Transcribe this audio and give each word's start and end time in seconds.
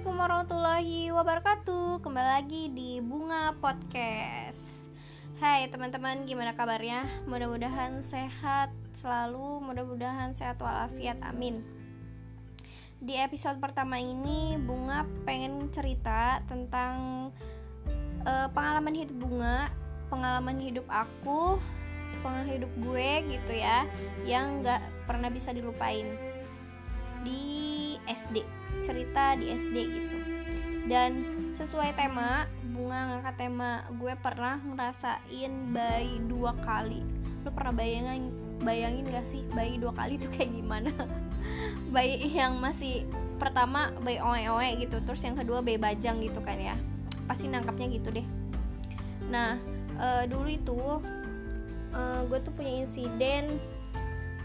Assalamualaikum 0.00 0.24
warahmatullahi 0.32 1.00
wabarakatuh. 1.12 1.86
Kembali 2.00 2.28
lagi 2.40 2.72
di 2.72 3.04
Bunga 3.04 3.52
Podcast. 3.60 4.88
Hai 5.36 5.68
teman-teman 5.68 6.24
gimana 6.24 6.56
kabarnya? 6.56 7.04
Mudah-mudahan 7.28 8.00
sehat 8.00 8.72
selalu 8.96 9.60
Mudah-mudahan 9.60 10.32
sehat 10.32 10.56
walafiat 10.56 11.20
amin. 11.20 11.60
Di 12.96 13.20
episode 13.20 13.60
pertama 13.60 14.00
ini 14.00 14.56
Bunga 14.56 15.04
pengen 15.28 15.68
cerita 15.68 16.40
tentang 16.48 17.28
uh, 18.24 18.48
Pengalaman 18.56 18.96
hidup 18.96 19.20
Bunga 19.20 19.68
Pengalaman 20.08 20.64
hidup 20.64 20.88
aku 20.88 21.60
Pengalaman 22.24 22.48
hidup 22.48 22.72
gue 22.88 23.36
gitu 23.36 23.52
ya 23.52 23.84
Yang 24.24 24.64
gak 24.64 24.80
pernah 25.04 25.28
bisa 25.28 25.52
dilupain. 25.52 26.08
Di 27.20 28.00
SD 28.08 28.59
cerita 28.82 29.36
di 29.36 29.52
SD 29.52 29.76
gitu. 29.76 30.16
Dan 30.88 31.24
sesuai 31.54 31.92
tema 31.92 32.48
bunga 32.72 33.12
ngangkat 33.12 33.34
tema 33.36 33.84
gue 34.00 34.14
pernah 34.16 34.56
ngerasain 34.58 35.52
bayi 35.70 36.18
dua 36.24 36.56
kali. 36.64 37.04
Lo 37.44 37.52
pernah 37.52 37.74
bayangin 37.74 38.32
bayangin 38.60 39.08
gak 39.08 39.24
sih 39.24 39.44
bayi 39.52 39.80
dua 39.80 39.92
kali 39.92 40.16
itu 40.16 40.28
kayak 40.32 40.52
gimana? 40.52 40.92
Bayi 41.94 42.20
yang 42.28 42.60
masih 42.60 43.08
pertama 43.40 43.90
bayi 44.04 44.20
oe 44.20 44.44
oe 44.52 44.68
gitu 44.78 45.00
terus 45.00 45.24
yang 45.24 45.32
kedua 45.32 45.64
bayi 45.64 45.80
bajang 45.80 46.20
gitu 46.20 46.38
kan 46.44 46.60
ya. 46.60 46.76
Pasti 47.24 47.48
nangkapnya 47.48 47.88
gitu 47.90 48.12
deh. 48.12 48.26
Nah 49.32 49.56
e, 49.96 50.28
dulu 50.28 50.46
itu 50.46 50.80
e, 51.90 52.00
gue 52.28 52.38
tuh 52.44 52.52
punya 52.52 52.84
insiden 52.84 53.58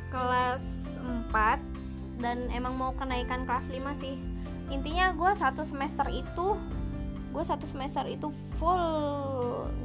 kelas 0.09 0.95
4 1.03 1.59
dan 2.19 2.47
emang 2.51 2.75
mau 2.75 2.91
kenaikan 2.95 3.43
kelas 3.43 3.71
5 3.71 3.81
sih. 3.95 4.15
Intinya 4.71 5.13
gue 5.13 5.31
satu 5.35 5.61
semester 5.61 6.07
itu 6.09 6.57
gue 7.35 7.43
satu 7.43 7.67
semester 7.67 8.07
itu 8.07 8.31
full 8.57 8.83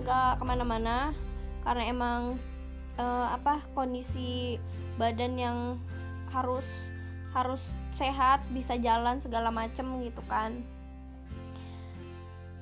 nggak 0.05 0.39
ke 0.39 0.45
mana-mana. 0.47 1.13
Karena 1.61 1.85
emang 1.91 2.41
uh, 2.97 3.27
apa 3.35 3.61
kondisi 3.77 4.57
badan 4.97 5.37
yang 5.37 5.59
harus 6.31 6.65
harus 7.31 7.75
sehat 7.95 8.43
bisa 8.51 8.75
jalan 8.79 9.19
segala 9.23 9.51
macem 9.55 9.87
gitu 10.03 10.23
kan. 10.27 10.63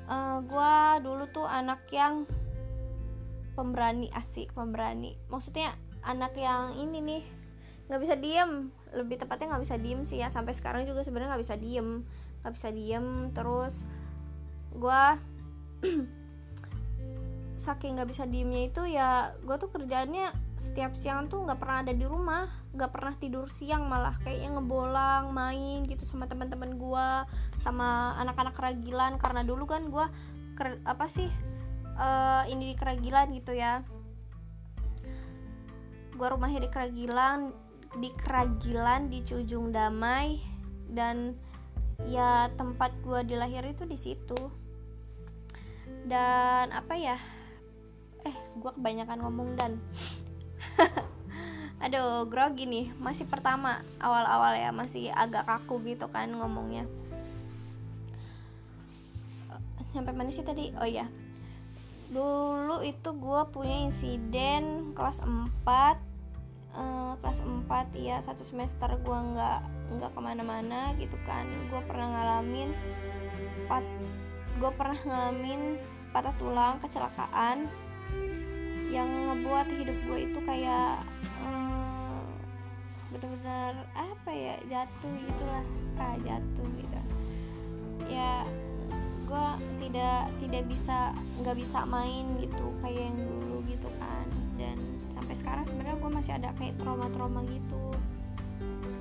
Uh, 0.08 0.12
eh, 0.12 0.36
gue 0.48 0.74
dulu 1.04 1.24
tuh 1.28 1.44
anak 1.44 1.84
yang 1.92 2.24
pemberani 3.56 4.08
asik 4.16 4.52
pemberani. 4.56 5.16
Maksudnya 5.28 5.76
anak 6.04 6.36
yang 6.38 6.72
ini 6.80 6.98
nih 7.02 7.24
nggak 7.88 8.00
bisa 8.00 8.14
diem. 8.16 8.70
Lebih 8.92 9.16
tepatnya 9.24 9.56
nggak 9.56 9.64
bisa 9.64 9.76
diem 9.80 10.00
sih 10.04 10.20
ya. 10.20 10.28
Sampai 10.28 10.52
sekarang 10.52 10.84
juga 10.84 11.00
sebenarnya 11.02 11.34
nggak 11.36 11.44
bisa 11.44 11.56
diem. 11.56 12.04
Nggak 12.44 12.54
bisa 12.54 12.68
diem. 12.70 13.06
Terus 13.32 13.74
gue 14.76 15.02
saking 17.58 17.98
nggak 17.98 18.08
bisa 18.14 18.22
diemnya 18.22 18.70
itu 18.70 18.86
ya 18.86 19.34
gue 19.42 19.56
tuh 19.58 19.66
kerjaannya 19.74 20.30
setiap 20.62 20.94
siang 20.94 21.26
tuh 21.26 21.42
nggak 21.42 21.58
pernah 21.58 21.82
ada 21.82 21.92
di 21.96 22.06
rumah. 22.06 22.46
Nggak 22.76 22.90
pernah 22.92 23.14
tidur 23.18 23.48
siang 23.50 23.88
malah. 23.88 24.14
Kayaknya 24.22 24.58
ngebolang 24.58 25.24
main 25.34 25.82
gitu 25.88 26.04
sama 26.04 26.28
teman-teman 26.30 26.76
gue 26.76 27.08
sama 27.58 28.14
anak-anak 28.20 28.54
keragilan. 28.54 29.16
Karena 29.16 29.42
dulu 29.42 29.64
kan 29.66 29.88
gue 29.88 30.06
apa 30.82 31.06
sih 31.06 31.30
uh, 31.98 32.42
ini 32.50 32.72
di 32.72 32.76
keragilan 32.76 33.32
gitu 33.34 33.56
ya. 33.56 33.82
Gue 36.18 36.26
rumahnya 36.26 36.66
di 36.66 36.70
keragilan 36.70 37.67
di 37.96 38.12
Keragilan 38.12 39.08
di 39.08 39.24
Cujung 39.24 39.72
Damai 39.72 40.36
dan 40.92 41.32
ya 42.04 42.52
tempat 42.54 42.92
gue 43.00 43.24
dilahir 43.24 43.64
itu 43.64 43.88
di 43.88 43.96
situ. 43.96 44.36
Dan 46.04 46.68
apa 46.72 46.94
ya? 47.00 47.16
Eh 48.28 48.36
gue 48.60 48.70
kebanyakan 48.76 49.24
ngomong 49.24 49.56
dan. 49.56 49.80
Aduh 51.84 52.28
grogi 52.28 52.68
nih. 52.68 52.92
Masih 53.00 53.24
pertama 53.24 53.80
awal-awal 54.02 54.52
ya. 54.58 54.68
Masih 54.74 55.08
agak 55.14 55.48
kaku 55.48 55.80
gitu 55.88 56.10
kan 56.12 56.28
ngomongnya. 56.28 56.84
Sampai 59.96 60.12
mana 60.12 60.28
sih 60.28 60.44
tadi? 60.44 60.76
Oh 60.76 60.88
ya 60.88 61.08
dulu 62.08 62.80
itu 62.80 63.12
gue 63.20 63.42
punya 63.52 63.84
insiden 63.84 64.96
kelas 64.96 65.20
4 65.20 66.07
uh, 66.76 67.14
kelas 67.22 67.40
4 67.44 67.68
ya 67.96 68.16
satu 68.20 68.42
semester 68.44 68.88
gue 69.00 69.18
nggak 69.34 69.60
nggak 69.96 70.10
ke 70.12 70.20
mana-mana 70.20 70.92
gitu 71.00 71.16
kan. 71.24 71.46
Gue 71.72 71.80
pernah 71.88 72.08
ngalamin 72.12 72.70
pat 73.70 73.84
gue 74.58 74.70
pernah 74.74 74.98
ngalamin 74.98 75.78
patah 76.10 76.34
tulang 76.40 76.80
kecelakaan 76.82 77.68
yang 78.88 79.06
ngebuat 79.06 79.68
hidup 79.68 79.96
gue 80.08 80.18
itu 80.32 80.38
kayak 80.48 80.96
um, 81.44 82.24
bener-bener 83.12 83.76
apa 83.92 84.30
ya 84.32 84.56
jatuh 84.66 85.12
gitulah 85.24 85.64
ah 86.00 86.16
jatuh 86.24 86.66
gitu. 86.76 87.00
Ya 88.08 88.48
gue 89.28 89.48
tidak 89.84 90.32
tidak 90.40 90.62
bisa 90.72 91.12
nggak 91.44 91.56
bisa 91.60 91.84
main 91.84 92.24
gitu 92.40 92.72
kayak 92.80 93.12
yang 93.12 93.16
dulu 93.20 93.60
gitu 93.68 93.88
sampai 95.18 95.34
sekarang 95.34 95.64
sebenarnya 95.66 95.98
gue 95.98 96.10
masih 96.14 96.32
ada 96.38 96.54
kayak 96.54 96.78
trauma-trauma 96.78 97.42
gitu. 97.50 97.84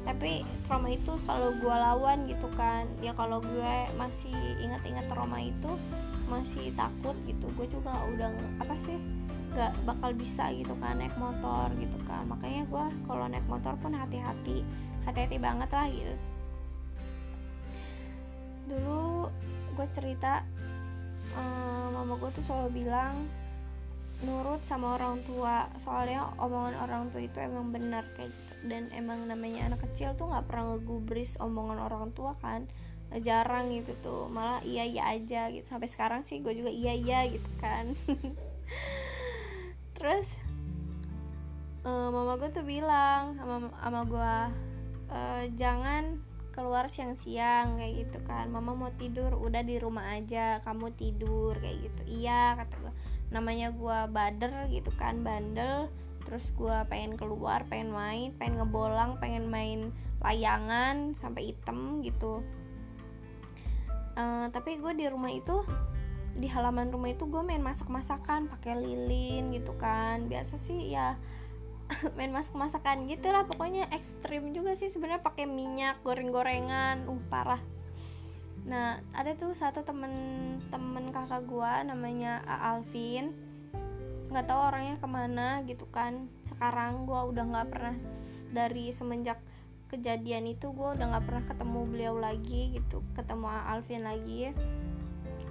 Tapi 0.01 0.41
trauma 0.65 0.89
itu 0.89 1.13
selalu 1.21 1.61
gue 1.61 1.75
lawan 1.77 2.17
gitu 2.25 2.49
kan. 2.57 2.89
Ya 3.05 3.13
kalau 3.13 3.37
gue 3.37 3.73
masih 4.01 4.33
ingat-ingat 4.65 5.05
trauma 5.07 5.37
itu 5.37 5.71
masih 6.27 6.75
takut 6.75 7.15
gitu 7.23 7.47
gue 7.55 7.67
juga 7.71 7.95
udah 8.11 8.27
apa 8.59 8.75
sih 8.83 8.99
gak 9.55 9.71
bakal 9.87 10.11
bisa 10.11 10.51
gitu 10.51 10.75
kan 10.81 10.97
naik 10.97 11.13
motor 11.21 11.69
gitu 11.77 12.01
kan. 12.09 12.25
Makanya 12.25 12.65
gue 12.65 12.85
kalau 13.05 13.25
naik 13.29 13.45
motor 13.45 13.77
pun 13.77 13.93
hati-hati 13.93 14.65
hati-hati 15.05 15.37
banget 15.37 15.69
lah 15.69 15.87
gitu. 15.87 16.15
Dulu 18.67 19.29
gue 19.77 19.87
cerita 19.93 20.41
um, 21.37 21.93
mama 21.93 22.17
gue 22.17 22.29
tuh 22.33 22.43
selalu 22.43 22.83
bilang 22.83 23.15
nurut 24.25 24.61
sama 24.65 24.97
orang 24.97 25.21
tua. 25.27 25.69
Soalnya 25.77 26.33
omongan 26.41 26.75
orang 26.81 27.03
tua 27.13 27.21
itu 27.21 27.37
emang 27.37 27.69
benar 27.69 28.07
kayak 28.17 28.33
gitu. 28.33 28.53
Dan 28.65 28.89
emang 28.97 29.29
namanya 29.29 29.69
anak 29.69 29.85
kecil 29.85 30.17
tuh 30.17 30.31
nggak 30.31 30.49
pernah 30.49 30.73
ngegubris 30.73 31.37
omongan 31.37 31.77
orang 31.77 32.09
tua 32.17 32.33
kan. 32.41 32.65
Jarang 33.21 33.69
gitu 33.69 33.93
tuh. 34.01 34.25
Malah 34.33 34.65
iya 34.65 34.87
iya 34.87 35.03
aja 35.13 35.53
gitu. 35.53 35.65
Sampai 35.67 35.91
sekarang 35.91 36.25
sih 36.25 36.41
gue 36.41 36.53
juga 36.57 36.73
iya 36.73 36.97
iya 36.97 37.19
gitu 37.29 37.49
kan. 37.61 37.85
Terus 39.97 40.41
uh, 41.85 42.09
mama 42.09 42.41
gue 42.41 42.49
tuh 42.49 42.65
bilang 42.65 43.37
sama 43.37 43.69
sama 43.69 44.01
gue 44.05 44.35
uh, 45.13 45.43
jangan 45.53 46.25
keluar 46.57 46.89
siang-siang 46.89 47.77
kayak 47.77 47.93
gitu 48.09 48.19
kan. 48.25 48.49
Mama 48.49 48.73
mau 48.73 48.89
tidur 48.97 49.37
udah 49.37 49.61
di 49.61 49.77
rumah 49.77 50.17
aja 50.17 50.57
kamu 50.65 50.89
tidur 50.97 51.53
kayak 51.61 51.85
gitu. 51.85 52.01
Iya 52.25 52.57
kata 52.57 52.75
gue 52.81 52.93
namanya 53.29 53.75
gue 53.75 53.99
bader 54.11 54.71
gitu 54.71 54.91
kan 54.95 55.21
bandel. 55.23 55.91
Terus 56.27 56.51
gue 56.55 56.77
pengen 56.91 57.15
keluar 57.15 57.63
pengen 57.67 57.91
main 57.91 58.35
pengen 58.35 58.59
ngebolang 58.63 59.15
pengen 59.19 59.47
main 59.47 59.95
layangan 60.23 61.15
sampai 61.15 61.55
item 61.55 62.03
gitu. 62.03 62.43
Uh, 64.17 64.49
tapi 64.49 64.81
gue 64.81 64.91
di 64.97 65.05
rumah 65.05 65.29
itu 65.29 65.61
di 66.37 66.45
halaman 66.49 66.93
rumah 66.93 67.09
itu 67.09 67.25
gue 67.25 67.41
main 67.41 67.61
masak-masakan 67.61 68.51
pakai 68.51 68.75
lilin 68.75 69.55
gitu 69.55 69.75
kan. 69.79 70.27
Biasa 70.27 70.59
sih 70.59 70.91
ya 70.91 71.15
main 72.19 72.35
masak-masakan 72.35 73.07
gitulah 73.07 73.47
pokoknya 73.47 73.87
ekstrim 73.95 74.51
juga 74.51 74.75
sih 74.75 74.91
sebenarnya 74.91 75.23
pakai 75.23 75.47
minyak 75.47 76.03
goreng-gorengan. 76.03 77.07
Uh 77.07 77.21
parah 77.31 77.76
nah 78.67 78.99
ada 79.15 79.31
tuh 79.39 79.55
satu 79.55 79.87
temen 79.87 80.11
temen 80.67 81.07
kakak 81.15 81.47
gua 81.47 81.81
namanya 81.87 82.43
A 82.43 82.75
Alvin. 82.75 83.31
Nggak 84.27 84.45
tahu 84.51 84.59
orangnya 84.59 84.95
ke 84.99 85.07
mana 85.07 85.63
gitu 85.63 85.87
kan. 85.87 86.27
Sekarang 86.43 87.07
gua 87.07 87.31
udah 87.31 87.47
nggak 87.47 87.67
pernah 87.71 87.95
dari 88.51 88.91
semenjak 88.91 89.39
kejadian 89.87 90.51
itu 90.51 90.75
gue 90.75 90.99
udah 90.99 91.15
nggak 91.15 91.25
pernah 91.31 91.43
ketemu 91.47 91.79
beliau 91.87 92.15
lagi 92.19 92.75
gitu 92.75 92.99
ketemu 93.15 93.47
A 93.47 93.75
Alvin 93.75 94.03
lagi. 94.03 94.51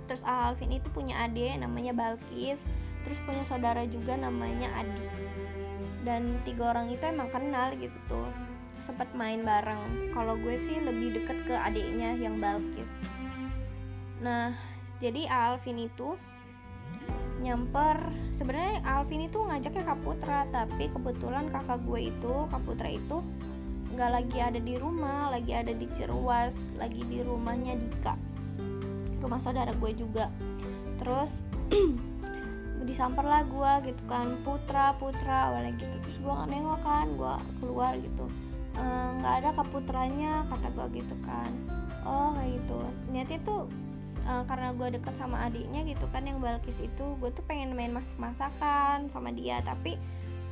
Terus 0.07 0.23
A 0.29 0.53
Alvin 0.53 0.77
itu 0.77 0.93
punya 0.93 1.25
adik 1.25 1.57
namanya 1.57 1.97
Balkis 1.97 2.69
terus 3.03 3.23
punya 3.25 3.47
saudara 3.49 3.87
juga 3.89 4.19
namanya 4.19 4.69
Adi. 4.77 5.09
Dan 6.05 6.39
tiga 6.47 6.75
orang 6.75 6.93
itu 6.93 7.03
emang 7.07 7.33
kenal 7.33 7.75
gitu 7.81 7.97
tuh 8.07 8.46
sempat 8.81 9.09
main 9.17 9.43
bareng. 9.43 10.13
Kalau 10.13 10.37
gue 10.41 10.57
sih 10.57 10.79
lebih 10.81 11.21
deket 11.21 11.39
ke 11.49 11.55
adiknya 11.57 12.17
yang 12.17 12.39
Balkis. 12.39 13.09
Nah 14.21 14.53
jadi 15.01 15.29
Alvin 15.29 15.89
itu 15.89 16.17
nyamper. 17.41 18.01
Sebenarnya 18.33 18.81
Alvin 18.85 19.29
itu 19.29 19.45
ngajaknya 19.45 19.85
Kak 19.85 20.01
Putra 20.05 20.41
tapi 20.49 20.89
kebetulan 20.89 21.53
kakak 21.53 21.85
gue 21.85 22.09
itu 22.13 22.35
Kak 22.49 22.63
Putra 22.65 22.89
itu 22.89 23.21
nggak 23.97 24.11
lagi 24.13 24.39
ada 24.45 24.61
di 24.61 24.77
rumah 24.77 25.33
lagi 25.33 25.57
ada 25.57 25.73
di 25.73 25.89
Ciruas 25.89 26.73
lagi 26.77 27.05
di 27.09 27.21
rumahnya 27.25 27.77
Dika. 27.77 28.17
Rumah 29.21 29.41
saudara 29.41 29.73
gue 29.77 29.93
juga. 29.97 30.33
Terus 31.01 31.45
disamper 32.87 33.27
lah 33.27 33.43
gue 33.43 33.91
gitu 33.91 34.03
kan 34.07 34.39
putra 34.47 34.95
putra 34.97 35.51
awalnya 35.53 35.75
gitu. 35.77 35.97
Terus 36.07 36.17
gue 36.23 36.33
nggak 36.33 36.49
nengok 36.55 36.81
kan 36.85 37.07
gue 37.19 37.35
keluar 37.61 37.93
gitu 38.01 38.27
nggak 39.21 39.35
e, 39.35 39.39
ada 39.43 39.51
kaputranya 39.57 40.45
kata 40.49 40.69
gue 40.73 41.03
gitu 41.03 41.17
kan. 41.25 41.51
Oh 42.07 42.37
kayak 42.37 42.61
gitu. 42.61 42.77
Niatnya 43.11 43.39
tuh 43.43 43.61
e, 44.25 44.33
karena 44.47 44.69
gue 44.77 44.89
deket 45.01 45.15
sama 45.17 45.49
adiknya 45.49 45.83
gitu 45.89 46.07
kan 46.13 46.29
yang 46.29 46.39
Balkis 46.39 46.85
itu 46.85 47.05
gue 47.19 47.31
tuh 47.33 47.45
pengen 47.49 47.73
main 47.73 47.93
masak 47.93 48.17
masakan 48.21 49.09
sama 49.09 49.33
dia. 49.33 49.65
Tapi 49.65 49.97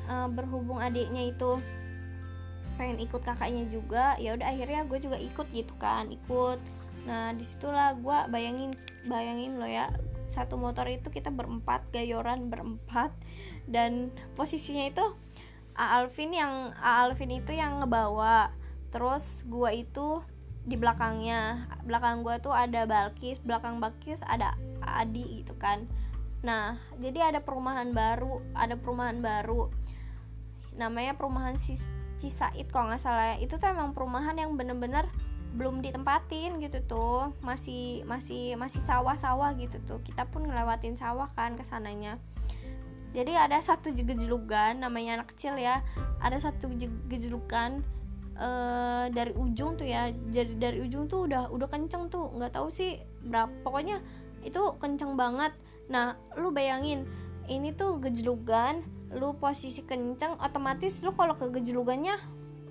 e, 0.09 0.15
berhubung 0.33 0.81
adiknya 0.81 1.31
itu 1.31 1.61
pengen 2.75 2.99
ikut 2.99 3.23
kakaknya 3.23 3.71
juga 3.71 4.19
ya 4.19 4.35
udah 4.35 4.51
akhirnya 4.51 4.83
gue 4.91 4.99
juga 4.99 5.19
ikut 5.21 5.47
gitu 5.53 5.75
kan 5.79 6.11
ikut. 6.11 6.59
Nah 7.05 7.37
di 7.37 7.45
situlah 7.45 7.95
gue 7.95 8.19
bayangin 8.33 8.73
bayangin 9.07 9.61
lo 9.61 9.69
ya 9.69 9.93
satu 10.25 10.57
motor 10.57 10.89
itu 10.89 11.13
kita 11.13 11.29
berempat 11.29 11.85
gayoran 11.93 12.49
berempat 12.49 13.13
dan 13.69 14.09
posisinya 14.35 14.89
itu 14.89 15.05
Alvin 15.75 16.31
yang 16.31 16.71
Alvin 16.79 17.43
itu 17.43 17.51
yang 17.51 17.83
ngebawa. 17.83 18.55
Terus 18.95 19.43
gua 19.51 19.75
itu 19.75 20.23
di 20.65 20.79
belakangnya. 20.79 21.67
Belakang 21.83 22.23
gua 22.23 22.39
tuh 22.39 22.55
ada 22.55 22.87
Balkis 22.87 23.43
belakang 23.43 23.83
Balkis 23.83 24.23
ada 24.23 24.55
Adi 24.81 25.43
gitu 25.43 25.59
kan. 25.59 25.87
Nah 26.47 26.79
jadi 27.03 27.35
ada 27.35 27.43
perumahan 27.43 27.91
baru 27.91 28.41
ada 28.55 28.79
perumahan 28.79 29.19
baru. 29.19 29.69
Namanya 30.79 31.19
perumahan 31.19 31.59
Cisaid 32.15 32.71
kalau 32.71 32.95
nggak 32.95 33.03
salah 33.03 33.35
itu 33.43 33.59
tuh 33.59 33.67
emang 33.67 33.91
perumahan 33.91 34.39
yang 34.39 34.55
bener-bener 34.55 35.11
belum 35.59 35.83
ditempatin 35.83 36.63
gitu 36.63 36.79
tuh. 36.87 37.35
Masih 37.43 38.07
masih 38.07 38.55
masih 38.55 38.79
sawah-sawah 38.79 39.59
gitu 39.59 39.83
tuh. 39.83 39.99
Kita 40.07 40.31
pun 40.31 40.47
ngelewatin 40.47 40.95
sawah 40.95 41.35
kan 41.35 41.59
ke 41.59 41.67
sananya 41.67 42.23
jadi 43.15 43.47
ada 43.47 43.63
satu 43.63 43.95
gejulukan 43.95 44.75
namanya 44.75 45.23
anak 45.23 45.31
kecil 45.33 45.55
ya. 45.55 45.87
Ada 46.19 46.51
satu 46.51 46.67
gejulukan 47.07 47.87
uh, 48.35 49.07
dari 49.15 49.31
ujung 49.39 49.79
tuh 49.79 49.87
ya. 49.87 50.11
Jadi 50.35 50.59
dari 50.59 50.83
ujung 50.83 51.07
tuh 51.07 51.31
udah 51.31 51.47
udah 51.55 51.69
kenceng 51.71 52.11
tuh 52.11 52.35
nggak 52.35 52.59
tahu 52.59 52.75
sih 52.75 52.99
berapa 53.23 53.55
pokoknya 53.63 54.03
itu 54.43 54.59
kenceng 54.83 55.15
banget. 55.15 55.55
Nah 55.87 56.19
lu 56.35 56.51
bayangin 56.51 57.07
ini 57.47 57.71
tuh 57.71 58.03
gejulukan 58.03 58.83
lu 59.15 59.39
posisi 59.39 59.87
kenceng 59.87 60.35
otomatis 60.43 60.99
lu 61.07 61.15
kalau 61.15 61.39
ke 61.39 61.47
gejulukannya 61.55 62.19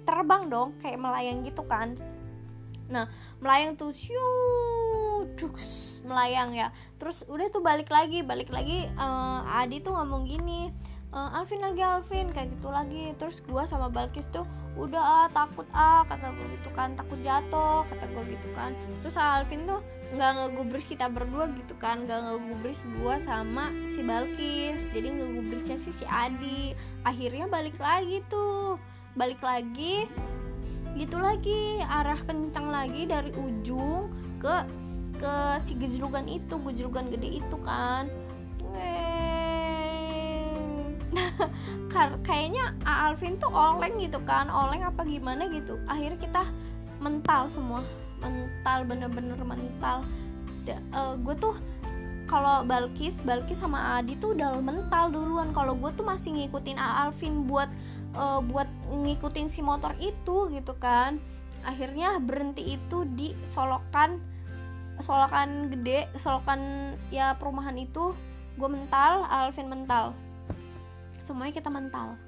terbang 0.04 0.52
dong 0.52 0.76
kayak 0.84 1.00
melayang 1.00 1.40
gitu 1.48 1.64
kan. 1.64 1.96
Nah 2.92 3.08
melayang 3.40 3.80
tuh 3.80 3.96
siu 3.96 4.20
duks, 5.36 6.00
melayang 6.06 6.54
ya. 6.56 6.70
Terus 7.02 7.28
udah 7.28 7.48
tuh 7.52 7.60
balik 7.60 7.90
lagi 7.90 8.24
balik 8.24 8.50
lagi 8.54 8.88
uh, 8.96 9.44
Adi 9.60 9.84
tuh 9.84 9.92
ngomong 9.96 10.24
gini 10.30 10.72
uh, 11.14 11.38
Alvin 11.38 11.62
lagi 11.62 11.82
Alvin 11.84 12.32
kayak 12.32 12.54
gitu 12.58 12.70
lagi. 12.72 13.14
Terus 13.20 13.40
gua 13.46 13.68
sama 13.68 13.88
Balkis 13.92 14.28
tuh 14.32 14.48
udah 14.74 15.02
ah 15.02 15.28
takut 15.30 15.70
ah 15.78 16.02
kata 16.10 16.34
gue 16.34 16.48
gitu 16.58 16.74
kan 16.74 16.98
takut 16.98 17.22
jatuh 17.22 17.86
kata 17.86 18.06
gue 18.10 18.24
gitu 18.34 18.48
kan. 18.58 18.74
Terus 19.06 19.16
Alvin 19.22 19.70
tuh 19.70 19.80
nggak 20.14 20.32
ngegubris 20.38 20.86
kita 20.90 21.10
berdua 21.10 21.50
gitu 21.58 21.74
kan 21.82 22.06
nggak 22.06 22.22
ngegubris 22.22 22.86
gua 23.02 23.18
sama 23.22 23.70
si 23.86 24.02
Balkis. 24.02 24.86
Jadi 24.94 25.08
ngegubrisnya 25.14 25.78
sih 25.78 25.94
si 25.94 26.06
Adi. 26.10 26.74
Akhirnya 27.06 27.46
balik 27.46 27.78
lagi 27.78 28.26
tuh 28.30 28.82
balik 29.14 29.42
lagi 29.46 30.10
gitu 30.94 31.18
lagi 31.18 31.82
arah 31.90 32.18
kencang 32.22 32.70
lagi 32.70 33.10
dari 33.10 33.34
ujung 33.34 34.14
ke 34.38 34.62
ke 35.24 35.36
si 35.64 35.80
gejlugan 35.80 36.28
itu 36.28 36.60
gejlugan 36.68 37.08
gede 37.08 37.40
itu 37.40 37.58
kan. 37.64 38.12
Kayaknya 42.28 42.76
Alvin 42.84 43.40
tuh 43.40 43.48
oleng 43.48 43.96
gitu 44.04 44.20
kan 44.28 44.52
oleng 44.52 44.84
apa 44.84 45.08
gimana 45.08 45.48
gitu. 45.48 45.80
Akhirnya 45.88 46.20
kita 46.20 46.44
mental 47.00 47.48
semua 47.48 47.88
mental 48.20 48.84
bener-bener 48.84 49.40
mental. 49.48 50.04
Uh, 50.68 50.76
eh, 50.76 51.14
gue 51.24 51.36
tuh 51.40 51.56
kalau 52.28 52.68
Balkis 52.68 53.24
Balkis 53.24 53.64
sama 53.64 54.00
Adi 54.00 54.20
tuh 54.20 54.36
udah 54.36 54.60
mental 54.60 55.08
duluan. 55.08 55.56
Kalau 55.56 55.80
gue 55.80 55.92
tuh 55.96 56.04
masih 56.04 56.36
ngikutin 56.36 56.76
Alvin 56.76 57.48
buat 57.48 57.72
uh, 58.20 58.44
buat 58.44 58.68
ngikutin 58.92 59.48
si 59.48 59.64
motor 59.64 59.96
itu 60.04 60.52
gitu 60.52 60.76
kan. 60.84 61.16
Akhirnya 61.64 62.20
berhenti 62.20 62.76
itu 62.76 63.08
di 63.16 63.32
solokan 63.48 64.33
solokan 65.02 65.74
gede 65.74 66.06
solokan 66.20 66.94
ya 67.10 67.34
perumahan 67.38 67.74
itu 67.80 68.14
gue 68.58 68.70
mental 68.70 69.26
Alvin 69.26 69.70
mental. 69.70 70.14
Semuanya 71.24 71.54
kita 71.56 71.70
mental. 71.74 72.20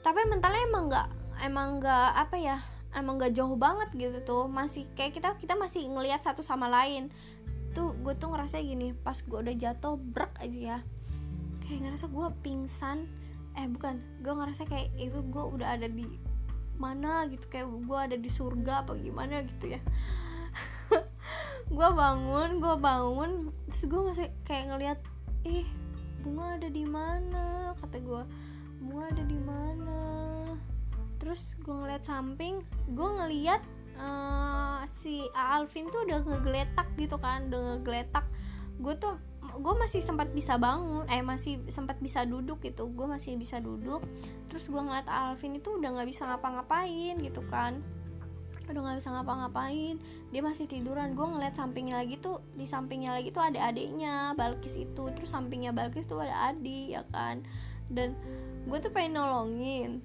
Tapi 0.00 0.24
mentalnya 0.30 0.62
emang 0.64 0.84
nggak 0.88 1.08
emang 1.44 1.68
nggak 1.82 2.08
apa 2.16 2.36
ya 2.38 2.56
emang 2.96 3.20
nggak 3.20 3.36
jauh 3.36 3.58
banget 3.58 3.88
gitu 3.98 4.18
tuh. 4.24 4.44
Masih 4.48 4.88
kayak 4.96 5.12
kita 5.18 5.36
kita 5.36 5.54
masih 5.58 5.84
ngelihat 5.90 6.24
satu 6.24 6.40
sama 6.40 6.70
lain. 6.72 7.12
Tuh 7.76 7.92
gue 8.00 8.16
tuh 8.16 8.32
ngerasa 8.32 8.62
gini 8.64 8.96
pas 8.96 9.20
gue 9.20 9.36
udah 9.36 9.54
jatuh 9.54 10.00
brek 10.00 10.32
aja 10.40 10.60
ya. 10.76 10.78
Kayak 11.66 11.92
ngerasa 11.92 12.06
gue 12.08 12.26
pingsan. 12.40 13.04
Eh 13.58 13.66
bukan 13.68 14.00
gue 14.24 14.32
ngerasa 14.32 14.64
kayak 14.64 14.94
itu 14.96 15.20
gue 15.28 15.44
udah 15.44 15.76
ada 15.76 15.90
di 15.90 16.06
mana 16.78 17.26
gitu 17.26 17.44
kayak 17.50 17.66
gue 17.68 17.98
ada 17.98 18.16
di 18.16 18.30
surga 18.30 18.86
apa 18.86 18.94
gimana 18.94 19.42
gitu 19.42 19.74
ya 19.74 19.82
gue 21.68 21.88
bangun 21.92 22.64
gue 22.64 22.74
bangun 22.80 23.30
terus 23.68 23.82
gue 23.84 24.00
masih 24.00 24.28
kayak 24.48 24.72
ngeliat 24.72 24.98
eh 25.44 25.68
bunga 26.24 26.58
ada 26.58 26.68
di 26.68 26.84
mana? 26.84 27.72
Kata 27.78 27.96
gue 28.00 28.22
bunga 28.82 29.04
ada 29.12 29.24
di 29.24 29.38
mana? 29.38 30.00
Terus 31.20 31.54
gue 31.60 31.74
ngeliat 31.74 32.02
samping 32.02 32.64
gue 32.92 33.08
ngeliat 33.08 33.62
uh, 34.00 34.80
si 34.88 35.28
Alvin 35.36 35.92
tuh 35.92 36.08
udah 36.08 36.24
ngegeletak 36.24 36.88
gitu 36.96 37.20
kan 37.20 37.52
udah 37.52 37.76
ngegeletak. 37.76 38.24
Gue 38.80 38.96
tuh 38.96 39.20
gue 39.58 39.74
masih 39.74 40.04
sempat 40.04 40.30
bisa 40.32 40.60
bangun 40.60 41.08
eh 41.08 41.24
masih 41.24 41.64
sempat 41.72 41.98
bisa 41.98 42.22
duduk 42.22 42.62
gitu 42.62 42.88
gue 42.88 43.06
masih 43.06 43.36
bisa 43.36 43.60
duduk. 43.60 44.00
Terus 44.48 44.72
gue 44.72 44.80
ngeliat 44.80 45.08
Alvin 45.08 45.60
itu 45.60 45.76
udah 45.76 46.00
nggak 46.00 46.08
bisa 46.08 46.24
ngapa-ngapain 46.26 47.20
gitu 47.20 47.44
kan 47.52 47.84
udah 48.72 48.82
nggak 48.84 48.98
bisa 49.00 49.10
ngapa-ngapain. 49.14 49.96
Dia 50.32 50.42
masih 50.44 50.68
tiduran. 50.68 51.16
Gue 51.16 51.26
ngeliat 51.26 51.56
sampingnya 51.56 52.04
lagi 52.04 52.20
tuh 52.20 52.44
di 52.54 52.68
sampingnya 52.68 53.16
lagi 53.16 53.32
tuh 53.32 53.42
ada 53.44 53.68
adiknya 53.68 54.32
Balkis 54.36 54.76
itu. 54.76 55.04
Terus 55.14 55.30
sampingnya 55.30 55.72
Balkis 55.72 56.04
tuh 56.04 56.20
ada 56.20 56.52
adik 56.52 56.96
ya 56.96 57.02
kan? 57.08 57.44
Dan 57.88 58.12
gue 58.68 58.78
tuh 58.78 58.92
pengen 58.92 59.16
nolongin 59.16 60.04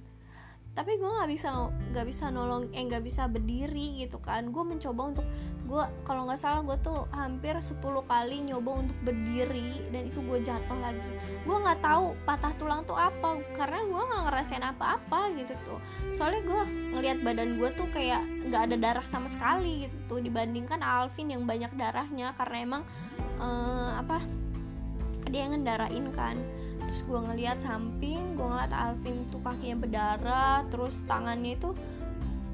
tapi 0.73 0.97
gue 0.97 1.05
nggak 1.05 1.29
bisa 1.29 1.69
nggak 1.93 2.05
bisa 2.09 2.33
nolong 2.33 2.65
eh 2.73 2.81
nggak 2.81 3.05
bisa 3.05 3.29
berdiri 3.29 4.01
gitu 4.01 4.17
kan. 4.17 4.49
Gue 4.49 4.65
mencoba 4.65 5.13
untuk 5.13 5.25
gue 5.69 5.83
kalau 6.01 6.25
nggak 6.25 6.41
salah 6.41 6.65
gue 6.65 6.77
tuh 6.81 7.05
hampir 7.13 7.53
10 7.53 7.77
kali 7.81 8.41
nyoba 8.41 8.81
untuk 8.81 8.97
berdiri 9.05 9.85
dan 9.93 10.09
itu 10.09 10.19
gue 10.25 10.41
jatuh 10.41 10.77
lagi. 10.81 11.13
Gue 11.45 11.57
nggak 11.61 11.77
tahu 11.85 12.17
patah 12.25 12.53
tulang 12.57 12.81
tuh 12.89 12.97
apa 12.97 13.37
karena 13.53 13.85
gue 13.85 14.01
nggak 14.01 14.23
ngerasain 14.33 14.65
apa-apa 14.65 15.29
gitu 15.37 15.53
tuh. 15.61 15.79
Soalnya 16.09 16.41
gue 16.41 16.61
ngelihat 16.97 17.21
badan 17.21 17.61
gue 17.61 17.69
tuh 17.77 17.85
kayak 17.93 18.25
nggak 18.49 18.73
ada 18.73 18.75
darah 18.75 19.05
sama 19.05 19.29
sekali 19.29 19.85
gitu 19.85 19.95
tuh 20.09 20.19
dibandingkan 20.25 20.81
Alvin 20.81 21.29
yang 21.29 21.45
banyak 21.45 21.69
darahnya 21.77 22.33
karena 22.33 22.57
emang 22.65 22.83
uh, 23.37 24.01
apa 24.01 24.19
dia 25.29 25.47
yang 25.47 25.57
ngendarain 25.57 26.05
kan 26.13 26.37
terus 26.87 27.01
gue 27.07 27.19
ngeliat 27.19 27.57
samping 27.59 28.37
gue 28.37 28.47
ngeliat 28.47 28.73
Alvin 28.73 29.27
tuh 29.29 29.41
kakinya 29.41 29.83
berdarah 29.83 30.57
terus 30.69 31.01
tangannya 31.09 31.57
itu 31.57 31.73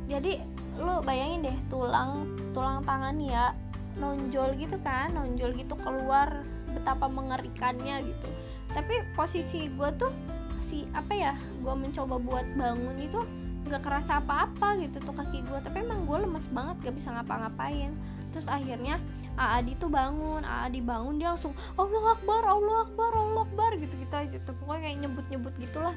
jadi 0.10 0.42
lu 0.80 1.04
bayangin 1.04 1.46
deh 1.46 1.58
tulang 1.68 2.26
tulang 2.56 2.82
tangan 2.88 3.20
ya 3.20 3.52
nonjol 4.00 4.56
gitu 4.56 4.80
kan 4.82 5.12
nonjol 5.12 5.52
gitu 5.54 5.76
keluar 5.82 6.46
betapa 6.72 7.10
mengerikannya 7.10 8.06
gitu. 8.06 8.30
Tapi 8.72 9.02
posisi 9.18 9.68
gue 9.74 9.90
tuh 9.98 10.14
si 10.60 10.86
apa 10.94 11.14
ya 11.16 11.34
gue 11.64 11.76
mencoba 11.76 12.20
buat 12.20 12.46
bangun 12.56 12.98
itu 13.00 13.20
nggak 13.70 13.84
kerasa 13.84 14.20
apa-apa 14.20 14.82
gitu 14.84 15.00
tuh 15.04 15.16
kaki 15.16 15.46
gue 15.46 15.60
tapi 15.64 15.84
emang 15.86 16.04
gue 16.04 16.18
lemes 16.20 16.52
banget 16.52 16.76
gak 16.84 16.96
bisa 17.00 17.16
ngapa-ngapain 17.16 17.96
terus 18.30 18.48
akhirnya 18.50 19.02
Adi 19.40 19.72
tuh 19.80 19.88
bangun 19.88 20.44
Adi 20.44 20.84
bangun 20.84 21.16
dia 21.16 21.32
langsung 21.32 21.56
Allah 21.80 22.20
Akbar 22.20 22.44
Allah 22.44 22.78
Akbar 22.84 23.12
Allah 23.16 23.42
Akbar 23.48 23.72
gitu 23.80 23.96
gitu 23.96 24.12
aja. 24.12 24.36
Tuh 24.44 24.52
pokoknya 24.60 24.92
kayak 24.92 24.98
nyebut 25.00 25.26
nyebut 25.32 25.54
gitulah 25.56 25.96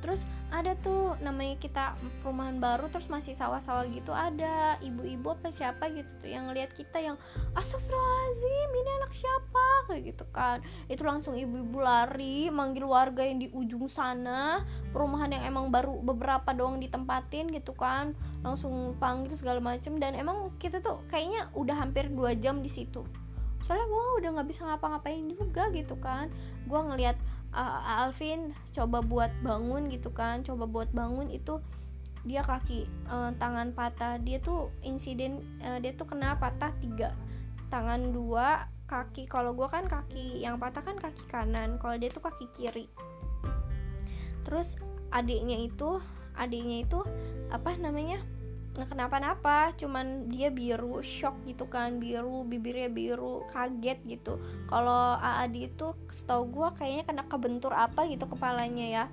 terus 0.00 0.26
ada 0.48 0.72
tuh 0.80 1.12
namanya 1.20 1.60
kita 1.60 1.92
perumahan 2.24 2.56
baru 2.56 2.88
terus 2.88 3.12
masih 3.12 3.36
sawah-sawah 3.36 3.84
gitu 3.92 4.16
ada. 4.16 4.80
Ibu-ibu 4.80 5.36
apa 5.36 5.52
siapa 5.52 5.92
gitu 5.92 6.08
tuh 6.24 6.30
yang 6.32 6.48
ngelihat 6.48 6.72
kita 6.72 7.04
yang 7.04 7.20
astagfirullahaladzim 7.52 8.70
ini 8.72 8.90
anak 9.04 9.12
siapa? 9.12 9.66
Kayak 9.92 10.02
gitu 10.16 10.24
kan. 10.32 10.58
Itu 10.88 11.04
langsung 11.04 11.36
ibu-ibu 11.36 11.84
lari 11.84 12.48
manggil 12.48 12.88
warga 12.88 13.20
yang 13.20 13.44
di 13.44 13.52
ujung 13.52 13.92
sana 13.92 14.64
perumahan 14.96 15.36
yang 15.36 15.44
emang 15.52 15.68
baru 15.68 16.00
beberapa 16.00 16.56
doang 16.56 16.80
ditempatin 16.80 17.52
gitu 17.52 17.76
kan. 17.76 18.16
Langsung 18.40 18.96
panggil 18.96 19.36
segala 19.36 19.60
macem 19.60 20.00
dan 20.00 20.16
emang 20.16 20.56
kita 20.56 20.80
tuh 20.80 21.04
kayaknya 21.12 21.52
udah 21.52 21.76
hampir 21.76 22.08
dua 22.08 22.32
jam 22.32 22.64
di 22.64 22.72
situ. 22.72 23.04
Soalnya 23.68 23.84
gue 23.84 24.04
udah 24.24 24.30
nggak 24.38 24.48
bisa 24.48 24.64
ngapa-ngapain 24.64 25.28
juga 25.28 25.68
gitu 25.76 26.00
kan. 26.00 26.32
Gue 26.64 26.80
ngelihat 26.80 27.20
uh, 27.54 28.04
Alvin 28.04 28.52
coba 28.72 29.00
buat 29.00 29.32
bangun 29.40 29.88
gitu 29.88 30.12
kan 30.12 30.44
coba 30.44 30.68
buat 30.68 30.90
bangun 30.92 31.32
itu 31.32 31.60
dia 32.26 32.42
kaki 32.42 32.84
uh, 33.08 33.30
tangan 33.40 33.72
patah. 33.72 34.18
Dia 34.20 34.42
tuh 34.42 34.68
insiden 34.84 35.40
uh, 35.62 35.78
dia 35.78 35.94
tuh 35.94 36.08
kena 36.08 36.36
patah 36.36 36.74
tiga. 36.82 37.14
Tangan 37.72 38.12
dua 38.12 38.68
kaki 38.88 39.28
kalau 39.28 39.52
gue 39.52 39.68
kan 39.68 39.84
kaki 39.84 40.40
yang 40.40 40.56
patah 40.56 40.80
kan 40.80 40.96
kaki 40.96 41.24
kanan 41.28 41.76
kalau 41.76 41.96
dia 42.00 42.08
tuh 42.12 42.24
kaki 42.24 42.48
kiri. 42.56 42.86
Terus 44.44 44.80
adiknya 45.12 45.60
itu 45.60 46.00
adiknya 46.36 46.84
itu 46.84 47.00
apa 47.52 47.76
namanya 47.80 48.20
nggak 48.76 48.94
kenapa-napa 48.94 49.74
cuman 49.74 50.30
dia 50.30 50.54
biru 50.54 51.02
shock 51.02 51.34
gitu 51.48 51.66
kan 51.66 51.98
biru 51.98 52.46
bibirnya 52.46 52.86
biru 52.86 53.42
kaget 53.50 53.98
gitu. 54.06 54.38
Kalau 54.70 55.18
Adi 55.18 55.66
itu 55.66 55.96
setahu 56.12 56.46
gue 56.52 56.68
kayaknya 56.78 57.04
kena 57.08 57.24
kebentur 57.26 57.74
apa 57.74 58.06
gitu 58.06 58.28
kepalanya 58.30 58.86
ya. 58.86 59.04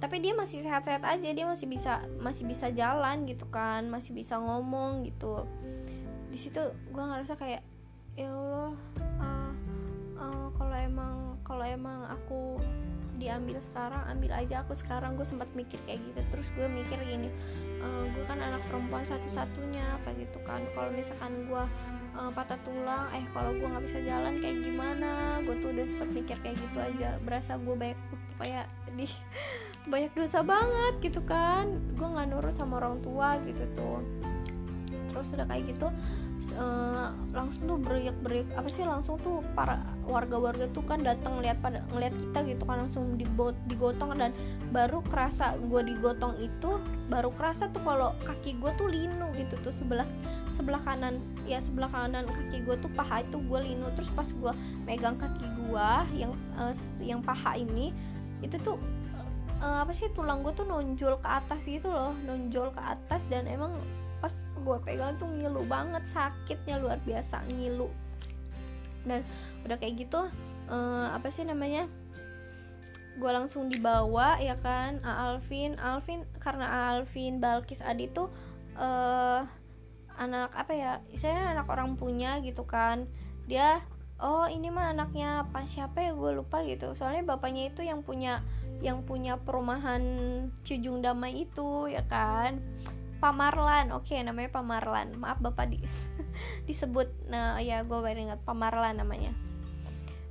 Tapi 0.00 0.20
dia 0.20 0.32
masih 0.32 0.64
sehat-sehat 0.64 1.04
aja 1.04 1.28
dia 1.32 1.46
masih 1.48 1.68
bisa 1.68 2.00
masih 2.20 2.48
bisa 2.48 2.72
jalan 2.72 3.28
gitu 3.28 3.44
kan 3.52 3.84
masih 3.92 4.16
bisa 4.16 4.40
ngomong 4.40 5.04
gitu. 5.04 5.44
Di 6.32 6.38
situ 6.40 6.60
gue 6.92 7.04
ngerasa 7.04 7.36
kayak 7.36 7.62
ya 8.14 8.30
Allah 8.30 8.72
uh, 9.20 9.52
uh, 10.16 10.46
kalau 10.54 10.76
emang 10.78 11.16
kalau 11.44 11.64
emang 11.66 12.06
aku 12.08 12.62
diambil 13.16 13.58
sekarang 13.62 14.02
ambil 14.10 14.32
aja. 14.36 14.62
Aku 14.66 14.74
sekarang 14.76 15.14
gue 15.14 15.26
sempat 15.26 15.50
mikir 15.52 15.78
kayak 15.86 16.02
gitu. 16.10 16.20
Terus 16.34 16.48
gue 16.54 16.66
mikir 16.66 16.98
gini 17.04 17.28
uh, 17.82 18.04
gue 18.10 18.24
kan 18.26 18.38
anak 18.40 18.62
perempuan 18.68 19.04
satu-satunya 19.06 20.02
kayak 20.04 20.28
gitu 20.28 20.38
kan. 20.42 20.62
Kalau 20.74 20.90
misalkan 20.90 21.46
gue 21.46 21.64
uh, 22.18 22.30
patah 22.34 22.60
tulang 22.62 23.10
eh 23.14 23.24
kalau 23.32 23.52
gue 23.54 23.66
nggak 23.66 23.84
bisa 23.86 23.98
jalan 24.02 24.34
kayak 24.42 24.58
gimana? 24.62 25.40
Gue 25.42 25.54
tuh 25.58 25.70
udah 25.74 25.84
sempat 25.86 26.10
mikir 26.10 26.36
kayak 26.42 26.56
gitu 26.58 26.78
aja. 26.82 27.08
Berasa 27.22 27.58
gue 27.60 27.74
banyak 27.74 28.00
kayak 28.42 28.66
di 28.94 29.06
banyak 29.92 30.12
dosa 30.16 30.40
banget 30.42 30.94
gitu 31.00 31.20
kan. 31.22 31.70
Gue 31.94 32.08
nggak 32.08 32.28
nurut 32.34 32.54
sama 32.54 32.82
orang 32.82 32.98
tua 33.00 33.38
gitu 33.46 33.64
tuh. 33.74 34.00
Terus 35.10 35.38
udah 35.38 35.46
kayak 35.46 35.70
gitu 35.70 35.88
uh, 36.58 37.08
langsung 37.32 37.64
tuh 37.64 37.78
beriak 37.80 38.16
beriak 38.20 38.48
apa 38.58 38.68
sih 38.68 38.84
langsung 38.84 39.16
tuh 39.22 39.40
para 39.56 39.80
warga-warga 40.04 40.68
tuh 40.70 40.84
kan 40.84 41.00
datang 41.00 41.40
ngeliat 41.40 41.58
pada 41.64 41.80
ngeliat 41.92 42.14
kita 42.16 42.44
gitu 42.44 42.62
kan 42.68 42.86
langsung 42.86 43.16
dibot 43.16 43.56
digotong 43.68 44.16
dan 44.16 44.30
baru 44.70 45.00
kerasa 45.08 45.56
gue 45.58 45.80
digotong 45.84 46.36
itu 46.40 46.80
baru 47.08 47.32
kerasa 47.32 47.68
tuh 47.72 47.80
kalau 47.84 48.12
kaki 48.24 48.56
gue 48.60 48.70
tuh 48.76 48.88
linu 48.88 49.28
gitu 49.36 49.56
tuh 49.64 49.72
sebelah 49.72 50.06
sebelah 50.54 50.80
kanan 50.84 51.18
ya 51.48 51.58
sebelah 51.58 51.90
kanan 51.90 52.28
kaki 52.28 52.62
gue 52.62 52.76
tuh 52.78 52.90
paha 52.94 53.26
itu 53.26 53.40
gue 53.44 53.60
linu. 53.60 53.90
Terus 53.98 54.10
pas 54.14 54.28
gue 54.28 54.52
megang 54.86 55.16
kaki 55.18 55.46
gue 55.66 55.88
yang 56.14 56.32
uh, 56.56 56.74
yang 57.02 57.20
paha 57.20 57.58
ini 57.58 57.90
itu 58.44 58.60
tuh 58.60 58.76
uh, 59.64 59.82
apa 59.82 59.92
sih 59.96 60.12
tulang 60.12 60.44
gue 60.44 60.52
tuh 60.52 60.68
nonjol 60.68 61.16
ke 61.18 61.28
atas 61.28 61.64
gitu 61.64 61.88
loh 61.88 62.12
nonjol 62.28 62.68
ke 62.76 62.82
atas 62.84 63.24
dan 63.32 63.48
emang 63.48 63.72
pas 64.20 64.32
gue 64.40 64.76
pegang 64.84 65.16
tuh 65.20 65.28
ngilu 65.28 65.64
banget 65.68 66.00
sakitnya 66.08 66.80
luar 66.80 66.96
biasa 67.04 67.44
ngilu 67.52 67.88
dan 69.04 69.20
udah 69.64 69.76
kayak 69.80 70.04
gitu 70.08 70.28
uh, 70.68 71.06
apa 71.12 71.28
sih 71.28 71.44
namanya 71.44 71.88
gue 73.14 73.30
langsung 73.30 73.70
dibawa 73.70 74.42
ya 74.42 74.58
kan 74.58 74.98
Alvin. 75.06 75.78
Alvin 75.78 76.26
karena 76.42 76.90
Alvin 76.90 77.38
Balkis 77.38 77.78
Adi 77.78 78.10
tuh 78.10 78.26
uh, 78.74 79.46
anak 80.18 80.50
apa 80.54 80.72
ya 80.74 80.92
saya 81.14 81.54
anak 81.54 81.70
orang 81.70 81.94
punya 81.94 82.42
gitu 82.42 82.66
kan. 82.66 83.06
Dia 83.46 83.82
oh 84.18 84.50
ini 84.50 84.70
mah 84.70 84.90
anaknya 84.90 85.46
apa 85.46 85.62
siapa 85.62 86.02
ya? 86.02 86.10
Gue 86.10 86.34
lupa 86.34 86.66
gitu. 86.66 86.98
Soalnya 86.98 87.22
bapaknya 87.22 87.70
itu 87.70 87.86
yang 87.86 88.02
punya 88.02 88.42
yang 88.82 89.06
punya 89.06 89.38
perumahan 89.38 90.02
Cujung 90.66 90.98
Damai 90.98 91.46
itu 91.46 91.86
ya 91.86 92.02
kan 92.10 92.58
Pamarlan. 93.24 93.88
Oke 93.96 94.12
okay, 94.12 94.20
namanya 94.20 94.52
Pamarlan. 94.52 95.16
Maaf 95.16 95.40
bapak 95.40 95.72
di 95.72 95.80
disebut 96.68 97.08
nah 97.32 97.56
ya 97.56 97.80
gue 97.80 97.96
baru 97.96 98.20
ingat. 98.28 98.44
Pamarlan 98.44 99.00
namanya. 99.00 99.32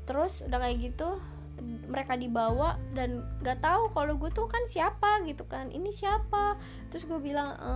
Terus 0.06 0.46
udah 0.46 0.62
kayak 0.62 0.94
gitu 0.94 1.18
mereka 1.64 2.18
dibawa 2.18 2.78
dan 2.98 3.22
gak 3.46 3.62
tahu 3.62 3.90
kalau 3.94 4.18
gue 4.18 4.30
tuh 4.30 4.46
kan 4.46 4.62
siapa 4.70 5.26
gitu 5.26 5.42
kan. 5.50 5.74
Ini 5.74 5.90
siapa? 5.90 6.62
Terus 6.94 7.10
gue 7.10 7.18
bilang 7.18 7.58
e, 7.58 7.74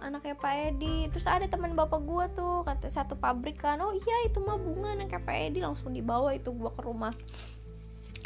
anaknya 0.00 0.36
Pak 0.40 0.54
Edi. 0.72 1.12
Terus 1.12 1.28
ada 1.28 1.44
teman 1.44 1.76
bapak 1.76 2.00
gue 2.00 2.24
tuh 2.32 2.64
kata 2.64 2.88
satu 2.88 3.12
pabrik 3.12 3.60
kan. 3.60 3.76
Oh 3.84 3.92
iya 3.92 4.16
itu 4.24 4.40
mah 4.40 4.56
bunga 4.56 4.96
anaknya 4.96 5.20
Pak 5.20 5.36
Edi. 5.52 5.58
Langsung 5.60 5.92
dibawa 5.92 6.32
itu 6.32 6.48
gue 6.54 6.70
ke 6.72 6.80
rumah. 6.80 7.12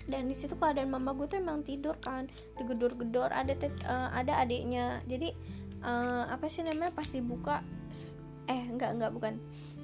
Dan 0.07 0.27
di 0.27 0.35
situ 0.35 0.59
keadaan 0.59 0.91
mama 0.91 1.15
gue 1.15 1.31
tuh 1.31 1.39
emang 1.39 1.63
tidur 1.63 1.95
kan 2.03 2.27
digedor-gedor. 2.59 3.31
Ada 3.31 3.55
uh, 3.87 4.11
ada 4.15 4.43
adiknya. 4.43 4.99
Jadi 5.07 5.33
uh, 5.83 6.25
apa 6.31 6.47
sih 6.49 6.65
namanya 6.65 6.95
pas 6.95 7.07
dibuka 7.11 7.61
eh 8.51 8.63
enggak 8.71 8.99
enggak 8.99 9.13
bukan. 9.15 9.35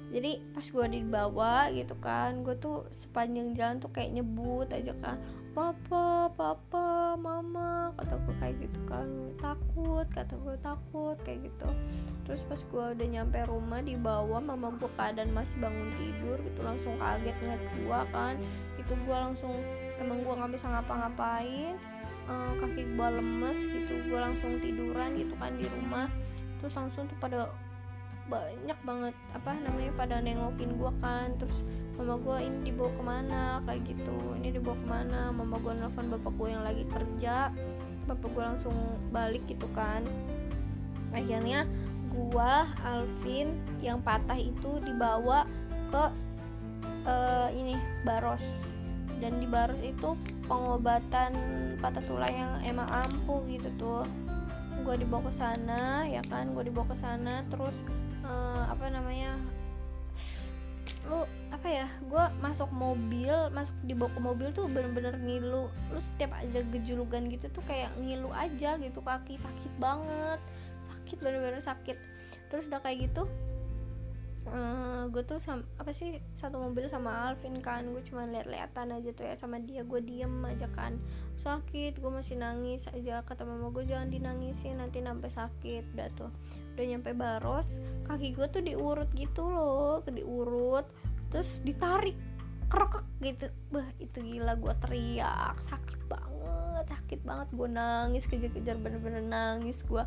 Jadi 0.09 0.41
pas 0.57 0.65
gue 0.65 0.85
dibawa 0.89 1.69
gitu 1.69 1.93
kan 2.01 2.41
gue 2.41 2.57
tuh 2.57 2.89
sepanjang 2.89 3.53
jalan 3.53 3.77
tuh 3.77 3.93
kayak 3.93 4.17
nyebut 4.17 4.65
aja 4.73 4.91
kan. 4.97 5.21
Papa 5.53 6.29
papa 6.33 7.13
mama 7.13 7.93
kata 7.93 8.17
gue 8.25 8.35
kayak 8.41 8.55
gitu 8.57 8.79
kan. 8.89 9.05
Takut 9.37 10.07
kata 10.09 10.33
gue 10.33 10.55
takut 10.65 11.17
kayak 11.21 11.45
gitu. 11.45 11.69
Terus 12.25 12.41
pas 12.49 12.57
gue 12.57 12.85
udah 12.97 13.07
nyampe 13.09 13.37
rumah 13.45 13.85
dibawa 13.85 14.41
mama 14.41 14.73
gue 14.81 14.89
keadaan 14.97 15.29
masih 15.29 15.61
bangun 15.61 15.93
tidur 15.93 16.37
gitu 16.41 16.59
langsung 16.65 16.97
kaget 16.97 17.37
ngeliat 17.45 17.63
gue 17.77 17.99
kan. 18.09 18.35
Itu 18.81 18.93
gue 18.97 19.17
langsung 19.17 19.53
emang 20.01 20.25
gue 20.25 20.33
nggak 20.33 20.51
bisa 20.57 20.73
ngapa-ngapain 20.73 21.77
uh, 22.29 22.53
kaki 22.61 22.85
gue 22.93 23.07
lemes 23.19 23.59
gitu 23.65 23.93
gue 24.05 24.19
langsung 24.21 24.61
tiduran 24.61 25.17
gitu 25.17 25.33
kan 25.41 25.51
di 25.57 25.65
rumah. 25.67 26.07
Terus 26.61 26.73
langsung 26.77 27.09
tuh 27.09 27.17
pada 27.17 27.49
banyak 28.29 28.77
banget 28.85 29.15
apa 29.33 29.57
namanya 29.57 29.91
pada 29.97 30.15
nengokin 30.21 30.77
gue 30.77 30.91
kan. 31.01 31.33
Terus 31.41 31.65
mama 31.97 32.15
gue 32.21 32.37
ini 32.45 32.71
dibawa 32.71 32.91
ke 32.93 33.03
mana? 33.03 33.43
Kayak 33.65 33.81
gitu. 33.91 34.17
Ini 34.39 34.49
dibawa 34.55 34.77
ke 34.77 34.87
mana? 34.87 35.21
Mama 35.33 35.55
gue 35.59 35.73
nelfon 35.73 36.07
bapak 36.13 36.33
gue 36.37 36.47
yang 36.53 36.63
lagi 36.63 36.85
kerja. 36.87 37.49
Bapak 38.05 38.29
gue 38.29 38.43
langsung 38.45 38.77
balik 39.09 39.43
gitu 39.49 39.65
kan. 39.73 40.05
Akhirnya 41.11 41.65
gue 42.09 42.53
Alvin 42.85 43.57
yang 43.81 44.01
patah 44.05 44.37
itu 44.37 44.77
dibawa 44.85 45.45
ke 45.89 46.03
uh, 47.09 47.49
ini 47.53 47.75
Baros. 48.05 48.77
Dan 49.19 49.41
di 49.41 49.47
Baros 49.49 49.81
itu 49.81 50.13
pengobatan 50.49 51.31
patah 51.77 52.01
tulang 52.09 52.33
yang 52.33 52.51
emang 52.65 52.89
ampuh 52.89 53.45
gitu 53.45 53.69
tuh. 53.77 54.03
Gue 54.81 54.97
dibawa 54.97 55.29
ke 55.29 55.33
sana 55.37 56.09
ya 56.09 56.25
kan? 56.25 56.49
Gue 56.57 56.65
dibawa 56.65 56.89
ke 56.89 56.97
sana 56.97 57.45
terus 57.53 57.75
uh, 58.25 58.65
apa 58.67 58.89
namanya 58.89 59.37
lu 61.07 61.25
apa 61.49 61.65
ya 61.65 61.87
gue 62.05 62.23
masuk 62.43 62.69
mobil 62.75 63.33
masuk 63.55 63.73
dibawa 63.87 64.11
ke 64.13 64.19
mobil 64.19 64.47
tuh 64.51 64.65
bener-bener 64.65 65.13
ngilu. 65.21 65.69
Lu 65.69 65.99
setiap 66.01 66.33
ada 66.33 66.65
gejulukan 66.73 67.29
gitu 67.29 67.45
tuh 67.53 67.63
kayak 67.69 67.93
ngilu 68.01 68.33
aja 68.33 68.81
gitu 68.81 68.99
kaki 69.05 69.37
sakit 69.37 69.71
banget. 69.77 70.41
Sakit 70.89 71.21
bener-bener 71.21 71.61
sakit. 71.61 71.95
Terus 72.49 72.65
udah 72.65 72.81
kayak 72.81 73.13
gitu 73.13 73.29
eh, 74.49 75.03
gue 75.09 75.23
tuh 75.25 75.37
sama 75.41 75.65
apa 75.77 75.93
sih 75.93 76.17
satu 76.33 76.59
mobil 76.59 76.89
sama 76.89 77.29
Alvin 77.29 77.57
kan 77.61 77.85
gue 77.87 78.01
cuma 78.05 78.25
lihat-lihatan 78.29 78.93
aja 78.93 79.09
tuh 79.13 79.25
ya 79.25 79.35
sama 79.37 79.61
dia 79.61 79.85
gue 79.85 80.01
diem 80.01 80.31
aja 80.45 80.67
kan. 80.73 80.97
Sakit 81.39 81.97
gue 81.97 82.11
masih 82.11 82.35
nangis 82.41 82.89
aja 82.91 83.23
kata 83.23 83.47
mama 83.47 83.71
gue 83.71 83.87
jangan 83.87 84.11
dinangisin 84.11 84.81
nanti 84.81 84.99
sampai 84.99 85.29
sakit 85.31 85.83
udah 85.95 86.09
tuh. 86.17 86.31
Udah 86.75 86.85
nyampe 86.85 87.11
Baros 87.15 87.79
kaki 88.09 88.33
gue 88.33 88.47
tuh 88.49 88.61
diurut 88.65 89.09
gitu 89.13 89.47
loh 89.47 90.01
diurut 90.03 90.85
terus 91.29 91.61
ditarik 91.61 92.17
krokek 92.69 93.05
gitu. 93.21 93.47
Bah 93.69 93.85
itu 94.01 94.19
gila 94.19 94.57
gue 94.57 94.73
teriak 94.83 95.57
sakit 95.61 96.09
banget 96.09 96.85
sakit 96.89 97.21
banget. 97.21 97.47
Gue 97.53 97.69
nangis 97.69 98.25
kejar-kejar 98.25 98.77
bener-bener 98.81 99.21
nangis 99.21 99.85
gue 99.85 100.03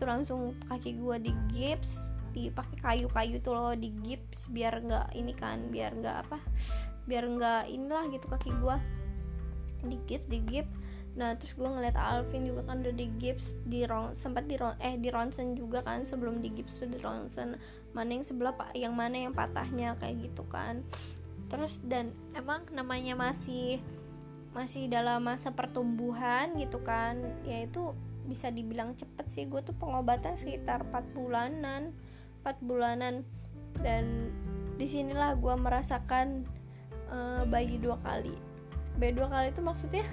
itu 0.00 0.08
langsung 0.08 0.56
kaki 0.64 0.96
gue 0.96 1.16
di 1.28 1.32
gips 1.52 2.19
dipakai 2.32 2.78
kayu-kayu 2.80 3.36
tuh 3.42 3.54
loh 3.54 3.74
di 3.74 3.90
gips 4.02 4.50
biar 4.50 4.80
nggak 4.80 5.14
ini 5.18 5.32
kan 5.34 5.68
biar 5.68 5.94
nggak 5.94 6.16
apa 6.26 6.38
biar 7.10 7.24
nggak 7.26 7.62
inilah 7.70 8.04
gitu 8.10 8.26
kaki 8.30 8.50
gue 8.58 8.76
di 9.90 9.96
gips 10.06 10.26
di 10.28 10.38
gips 10.46 10.74
nah 11.18 11.34
terus 11.34 11.58
gue 11.58 11.66
ngeliat 11.66 11.98
Alvin 11.98 12.46
juga 12.46 12.62
kan 12.70 12.86
udah 12.86 12.94
di 12.94 13.10
gips 13.18 13.58
di 13.66 13.82
rong 13.82 14.14
sempat 14.14 14.46
di 14.46 14.54
rong, 14.54 14.78
eh 14.78 14.94
di 14.94 15.10
ronsen 15.10 15.58
juga 15.58 15.82
kan 15.82 16.06
sebelum 16.06 16.38
di 16.38 16.54
gips 16.54 16.78
tuh 16.78 16.86
di 16.86 17.02
ronsen. 17.02 17.58
Mana 17.90 18.14
yang 18.14 18.22
sebelah 18.22 18.54
pak 18.54 18.70
yang 18.78 18.94
mana 18.94 19.26
yang 19.26 19.34
patahnya 19.34 19.98
kayak 19.98 20.30
gitu 20.30 20.46
kan. 20.46 20.86
Terus 21.50 21.82
dan 21.82 22.14
emang 22.38 22.62
namanya 22.70 23.18
masih 23.18 23.82
masih 24.54 24.86
dalam 24.86 25.26
masa 25.26 25.50
pertumbuhan 25.50 26.54
gitu 26.58 26.78
kan 26.82 27.18
yaitu 27.42 27.90
bisa 28.30 28.54
dibilang 28.54 28.94
cepet 28.94 29.26
sih. 29.26 29.44
Gue 29.50 29.66
tuh 29.66 29.74
pengobatan 29.74 30.38
sekitar 30.38 30.86
4 30.94 31.10
bulanan 31.10 31.90
4 32.42 32.60
bulanan. 32.64 33.22
Dan 33.80 34.34
di 34.76 34.86
sinilah 34.88 35.36
gue 35.36 35.54
merasakan 35.56 36.44
uh, 37.12 37.42
bayi 37.48 37.76
dua 37.76 38.00
kali. 38.00 38.34
Bayi 38.96 39.12
dua 39.16 39.28
kali 39.28 39.52
itu 39.52 39.62
maksudnya 39.62 40.04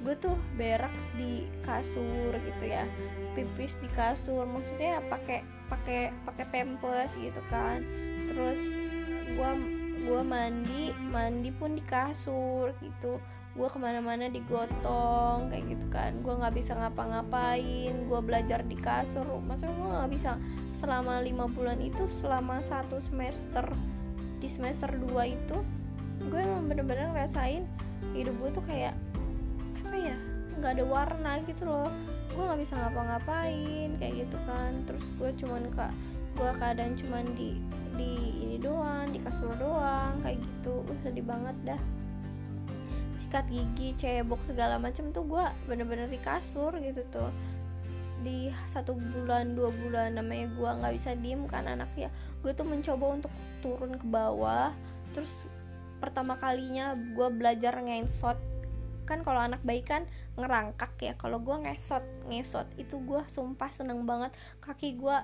gue 0.00 0.16
tuh 0.16 0.32
berak 0.56 0.92
di 1.14 1.46
kasur 1.62 2.32
gitu 2.32 2.64
ya. 2.64 2.84
Pipis 3.36 3.78
di 3.78 3.88
kasur 3.92 4.48
maksudnya 4.48 5.04
pakai 5.06 5.44
pakai 5.70 6.10
pakai 6.26 6.44
pempes 6.50 7.14
gitu 7.20 7.40
kan. 7.52 7.84
Terus 8.26 8.74
gue 9.30 9.50
gue 10.00 10.22
mandi 10.24 10.90
mandi 11.12 11.50
pun 11.52 11.76
di 11.76 11.84
kasur 11.84 12.72
gitu 12.80 13.20
gue 13.50 13.66
ke 13.66 13.78
mana-mana 13.82 14.30
digotong 14.30 15.50
kayak 15.50 15.64
gitu 15.66 15.86
kan. 15.90 16.14
Gue 16.22 16.38
nggak 16.38 16.54
bisa 16.54 16.78
ngapa-ngapain 16.78 17.94
gue 18.06 18.20
belajar 18.22 18.62
di 18.62 18.78
kasur. 18.78 19.26
Maksudnya 19.42 19.74
gue 19.74 19.88
nggak 19.90 20.10
bisa. 20.14 20.38
Selama 20.78 21.18
lima 21.18 21.50
bulan 21.50 21.82
itu 21.82 22.06
selama 22.06 22.62
satu 22.62 23.02
semester 23.02 23.66
di 24.40 24.48
semester 24.48 24.88
2 24.88 25.12
itu 25.28 25.58
gue 26.30 26.40
emang 26.40 26.68
bener-bener 26.68 27.12
ngerasain 27.12 27.64
hidup 28.16 28.32
gue 28.40 28.50
tuh 28.56 28.64
kayak 28.64 28.96
apa 29.84 29.96
ya 29.96 30.16
nggak 30.56 30.72
ada 30.78 30.84
warna 30.86 31.32
gitu 31.42 31.66
loh. 31.66 31.90
Gue 32.30 32.42
nggak 32.46 32.60
bisa 32.62 32.78
ngapa-ngapain 32.78 33.90
kayak 33.98 34.14
gitu 34.14 34.38
kan. 34.46 34.78
Terus 34.86 35.04
gue 35.18 35.30
cuman 35.42 35.62
kak 35.74 35.92
gue 36.38 36.50
keadaan 36.62 36.94
cuman 36.94 37.26
di 37.34 37.58
di 37.98 38.12
ini 38.46 38.56
doang 38.62 39.10
di 39.10 39.18
kasur 39.18 39.50
doang 39.58 40.22
kayak 40.22 40.38
gitu. 40.38 40.86
Uh, 40.86 40.96
sedih 41.02 41.26
banget 41.26 41.58
dah 41.74 41.82
sikat 43.30 43.46
gigi 43.46 43.94
cebok 43.94 44.42
segala 44.42 44.82
macam 44.82 45.14
tuh 45.14 45.22
gue 45.22 45.44
bener-bener 45.70 46.10
di 46.10 46.18
kasur 46.18 46.74
gitu 46.82 47.06
tuh. 47.14 47.30
Di 48.26 48.50
satu 48.66 48.98
bulan 48.98 49.54
dua 49.54 49.70
bulan 49.70 50.18
namanya 50.18 50.50
gue 50.50 50.66
nggak 50.66 50.94
bisa 50.98 51.14
diem 51.14 51.46
kan 51.46 51.70
anaknya. 51.70 52.10
Gue 52.42 52.50
tuh 52.58 52.66
mencoba 52.66 53.22
untuk 53.22 53.30
turun 53.62 53.94
ke 53.94 54.02
bawah 54.10 54.74
terus 55.14 55.30
pertama 56.02 56.34
kalinya 56.42 56.98
gue 56.98 57.28
belajar 57.30 57.78
ngesot. 57.78 58.34
Kan 59.06 59.22
kalau 59.22 59.46
anak 59.46 59.62
bayi 59.62 59.86
kan 59.86 60.10
ngerangkak 60.34 60.90
ya 60.98 61.14
kalau 61.14 61.38
gue 61.38 61.54
ngesot 61.54 62.02
ngesot 62.26 62.66
itu 62.82 62.98
gue 62.98 63.22
sumpah 63.30 63.70
seneng 63.70 64.10
banget. 64.10 64.34
Kaki 64.58 64.98
gue 64.98 65.16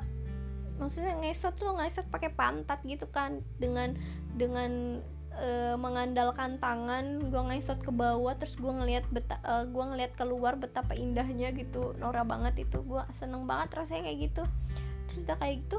maksudnya 0.78 1.18
ngesot 1.26 1.58
lo 1.58 1.82
ngesot 1.82 2.06
pakai 2.06 2.30
pantat 2.30 2.78
gitu 2.86 3.10
kan 3.10 3.42
dengan 3.58 3.98
dengan 4.38 5.02
e, 5.40 5.74
mengandalkan 5.76 6.56
tangan 6.60 7.32
gue 7.32 7.42
ngesot 7.52 7.80
ke 7.80 7.92
bawah 7.92 8.34
terus 8.36 8.56
gue 8.56 8.72
ngelihat 8.72 9.04
beta 9.12 9.36
e, 9.44 9.68
gue 9.68 9.84
ngelihat 9.84 10.12
keluar 10.16 10.56
betapa 10.56 10.96
indahnya 10.96 11.52
gitu 11.52 11.96
Nora 12.00 12.24
banget 12.24 12.68
itu. 12.68 12.82
Gue 12.84 13.04
seneng 13.12 13.44
banget 13.44 13.76
rasanya 13.76 14.08
kayak 14.10 14.18
gitu. 14.32 14.42
Terus 15.12 15.20
udah 15.28 15.36
kayak 15.40 15.56
gitu 15.64 15.78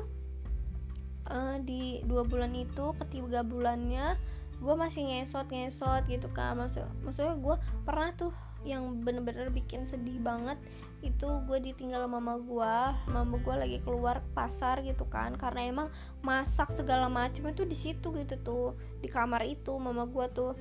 e, 1.27 1.37
di 1.63 1.81
dua 2.07 2.23
bulan 2.23 2.55
itu 2.55 2.95
ketiga 3.05 3.43
bulannya 3.43 4.15
gue 4.57 4.73
masih 4.73 5.05
ngesot 5.05 5.47
ngesot 5.53 6.03
gitu 6.09 6.27
kan 6.33 6.57
maksud 6.57 6.81
maksudnya 7.05 7.37
gue 7.37 7.55
pernah 7.85 8.09
tuh 8.17 8.33
yang 8.65 9.05
bener-bener 9.05 9.53
bikin 9.53 9.85
sedih 9.85 10.17
banget 10.17 10.57
itu 11.05 11.29
gue 11.45 11.59
ditinggal 11.61 12.09
mama 12.09 12.41
gue 12.41 12.75
mama 13.13 13.37
gue 13.37 13.53
lagi 13.53 13.77
keluar 13.85 14.17
ke 14.17 14.29
pasar 14.33 14.81
gitu 14.81 15.05
kan 15.05 15.37
karena 15.37 15.69
emang 15.69 15.87
masak 16.25 16.73
segala 16.73 17.05
macam 17.05 17.53
itu 17.53 17.63
di 17.69 17.77
situ 17.77 18.09
gitu 18.17 18.35
tuh 18.41 18.67
di 18.97 19.05
kamar 19.05 19.45
itu. 19.45 19.77
Mama 19.77 20.09
gue 20.09 20.25
tuh 20.33 20.57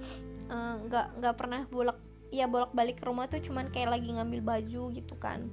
eh, 0.53 0.75
nggak 0.85 1.07
uh, 1.09 1.13
nggak 1.21 1.35
pernah 1.41 1.65
bolak 1.73 1.97
ya 2.29 2.45
bolak 2.45 2.77
balik 2.77 3.01
ke 3.01 3.05
rumah 3.09 3.31
tuh 3.33 3.41
cuman 3.41 3.73
kayak 3.73 3.97
lagi 3.97 4.13
ngambil 4.13 4.41
baju 4.45 4.83
gitu 4.93 5.15
kan. 5.17 5.49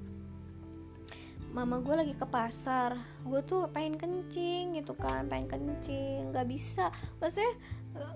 Mama 1.56 1.80
gue 1.80 1.96
lagi 1.96 2.14
ke 2.18 2.28
pasar 2.28 3.00
gue 3.24 3.40
tuh 3.48 3.72
pengen 3.72 3.96
kencing 3.96 4.76
gitu 4.76 4.98
kan 5.00 5.32
pengen 5.32 5.48
kencing 5.48 6.36
nggak 6.36 6.50
bisa. 6.52 6.92
Maksudnya 7.24 7.56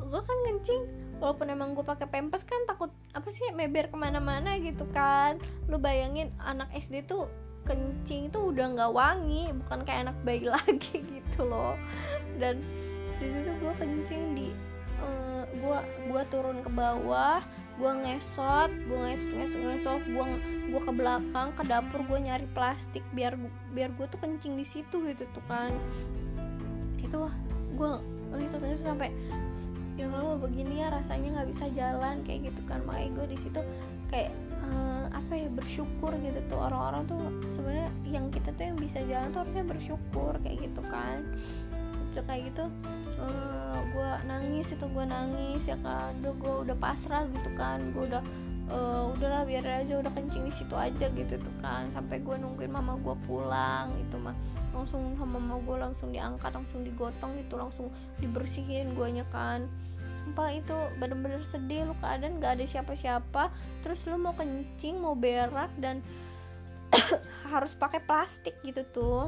gue 0.04 0.22
kan 0.26 0.38
kencing 0.52 0.84
walaupun 1.18 1.50
emang 1.50 1.74
gue 1.74 1.86
pakai 1.86 2.06
pempes 2.10 2.46
kan 2.46 2.62
takut 2.70 2.94
apa 3.14 3.28
sih 3.34 3.50
meber 3.54 3.90
ke 3.90 3.98
mana-mana 3.98 4.58
gitu 4.62 4.86
kan. 4.94 5.42
Lu 5.70 5.82
bayangin 5.82 6.30
anak 6.42 6.70
SD 6.74 7.06
tuh 7.10 7.26
kencing 7.68 8.32
tuh 8.32 8.56
udah 8.56 8.72
nggak 8.78 8.92
wangi 8.96 9.52
bukan 9.66 9.84
kayak 9.84 10.10
anak 10.10 10.18
bayi 10.24 10.48
lagi 10.56 11.04
gitu 11.04 11.42
loh. 11.46 11.76
Dan 12.38 12.62
di 13.18 13.28
situ 13.34 13.52
gue 13.60 13.74
kencing 13.82 14.24
di 14.38 14.48
uh, 15.02 15.44
gue 15.50 15.80
gue 16.14 16.24
turun 16.30 16.62
ke 16.62 16.70
bawah 16.70 17.42
gue 17.78 17.92
ngesot 17.94 18.74
gue 18.90 18.98
ngesot 18.98 19.32
ngesot 19.38 19.62
ngesot 19.62 20.02
gue 20.10 20.26
gue 20.74 20.82
ke 20.82 20.92
belakang 20.98 21.54
ke 21.54 21.62
dapur 21.70 22.02
gue 22.10 22.20
nyari 22.26 22.50
plastik 22.58 23.06
biar 23.14 23.38
biar 23.74 23.94
gue 23.94 24.06
tuh 24.10 24.18
kencing 24.18 24.58
di 24.58 24.66
situ 24.66 25.02
gitu 25.06 25.26
tuh 25.34 25.46
kan. 25.46 25.74
Itu 27.02 27.30
gue 27.78 27.92
ngesot 28.36 28.60
ngesot 28.60 28.92
sampai 28.92 29.10
ya 29.98 30.06
kalau 30.14 30.38
begini 30.38 30.86
ya 30.86 30.94
rasanya 30.94 31.42
nggak 31.42 31.50
bisa 31.50 31.66
jalan 31.74 32.22
kayak 32.26 32.54
gitu 32.54 32.62
kan. 32.70 32.82
Makanya 32.86 33.10
gue 33.18 33.26
di 33.34 33.38
situ 33.38 33.62
kayak 34.14 34.30
uh, 34.62 35.10
apa 35.10 35.34
ya 35.34 35.50
bersyukur 35.50 36.14
gitu 36.22 36.40
tuh. 36.46 36.60
Orang-orang 36.62 37.06
tuh 37.10 37.22
sebenarnya 37.50 37.90
yang 38.06 38.30
kita 38.30 38.54
tuh 38.54 38.74
yang 38.74 38.78
bisa 38.78 39.02
jalan 39.06 39.34
tuh 39.34 39.46
harusnya 39.46 39.66
bersyukur 39.66 40.34
kayak 40.46 40.58
gitu 40.70 40.82
kan. 40.86 41.26
Udah 42.14 42.24
kayak 42.26 42.50
gitu 42.54 42.66
uh, 43.22 43.26
eh, 43.26 43.80
gue 43.94 44.10
nangis 44.26 44.74
itu 44.74 44.86
gue 44.86 45.06
nangis 45.06 45.64
ya 45.66 45.78
kan. 45.82 46.14
Udah 46.22 46.34
gue 46.38 46.54
udah 46.70 46.78
pasrah 46.78 47.26
gitu 47.30 47.50
kan. 47.58 47.90
Gue 47.90 48.06
udah 48.06 48.22
uh, 48.72 49.12
udahlah 49.16 49.48
biar 49.48 49.64
aja 49.84 50.00
udah 50.00 50.12
kencing 50.12 50.44
di 50.48 50.54
situ 50.54 50.76
aja 50.76 51.08
gitu 51.12 51.36
tuh 51.40 51.56
kan. 51.64 51.88
Sampai 51.92 52.20
gue 52.20 52.36
nungguin 52.36 52.72
mama 52.72 53.00
gue 53.00 53.16
pulang 53.28 53.92
itu 54.00 54.16
mah 54.20 54.36
langsung 54.76 55.02
sama 55.18 55.42
mama 55.42 55.58
gue 55.64 55.78
langsung 55.80 56.10
diangkat 56.14 56.54
langsung 56.54 56.86
digotong 56.86 57.34
gitu 57.42 57.56
langsung 57.58 57.88
dibersihin 58.20 58.94
guanya 58.94 59.24
kan. 59.32 59.66
Sumpah 60.28 60.52
itu 60.52 60.76
bener-bener 61.00 61.40
sedih 61.48 61.88
lu 61.88 61.96
keadaan 62.04 62.44
gak 62.44 62.60
ada 62.60 62.66
siapa-siapa. 62.68 63.50
Terus 63.82 64.04
lu 64.12 64.20
mau 64.20 64.36
kencing 64.36 65.00
mau 65.00 65.16
berak 65.16 65.72
dan 65.80 66.04
harus 67.52 67.72
pakai 67.74 68.04
plastik 68.04 68.60
gitu 68.68 68.84
tuh. 68.92 69.24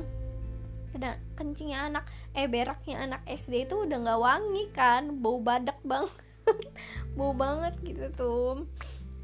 Ada 0.89 1.15
kencingnya 1.37 1.85
anak 1.85 2.05
eh 2.33 2.49
beraknya 2.49 2.97
anak 2.99 3.21
SD 3.29 3.69
itu 3.69 3.85
udah 3.87 3.97
nggak 4.03 4.19
wangi 4.19 4.65
kan. 4.75 5.21
Bau 5.23 5.39
badak 5.39 5.79
banget. 5.87 6.11
Bau 7.17 7.31
banget 7.31 7.77
gitu 7.85 8.05
tuh 8.17 8.65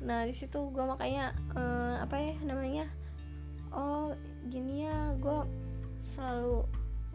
nah 0.06 0.22
di 0.24 0.32
situ 0.32 0.70
gue 0.70 0.86
makanya 0.86 1.34
uh, 1.58 1.98
apa 2.00 2.16
ya 2.22 2.36
namanya 2.46 2.86
oh 3.74 4.14
gini 4.48 4.86
ya 4.86 5.18
gue 5.18 5.40
selalu 5.98 6.62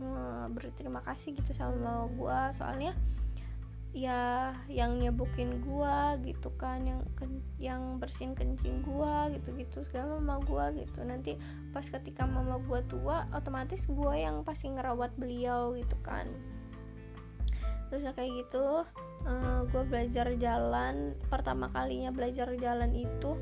uh, 0.03 0.47
berterima 0.51 0.99
kasih 1.07 1.39
gitu 1.39 1.55
sama 1.55 2.11
gue 2.19 2.39
soalnya 2.51 2.93
ya 3.91 4.55
yang 4.71 5.03
nyebukin 5.03 5.59
gua 5.67 6.15
gitu 6.23 6.55
kan 6.55 6.79
yang 6.87 7.03
yang 7.59 7.83
bersihin 7.99 8.39
kencing 8.39 8.87
gua 8.87 9.27
gitu-gitu 9.35 9.83
segala 9.91 10.23
mama 10.23 10.39
gua 10.47 10.71
gitu. 10.71 11.03
Nanti 11.03 11.35
pas 11.75 11.83
ketika 11.83 12.23
mama 12.23 12.63
gua 12.63 12.87
tua 12.87 13.27
otomatis 13.35 13.91
gua 13.91 14.15
yang 14.15 14.47
pasti 14.47 14.71
ngerawat 14.71 15.19
beliau 15.19 15.75
gitu 15.75 15.99
kan. 16.07 16.31
Terus 17.91 18.07
kayak 18.15 18.47
gitu 18.47 18.87
uh, 19.27 19.67
gua 19.69 19.83
belajar 19.85 20.33
jalan 20.37 21.17
pertama 21.29 21.69
kalinya 21.73 22.15
belajar 22.15 22.53
jalan 22.57 22.93
itu 22.95 23.37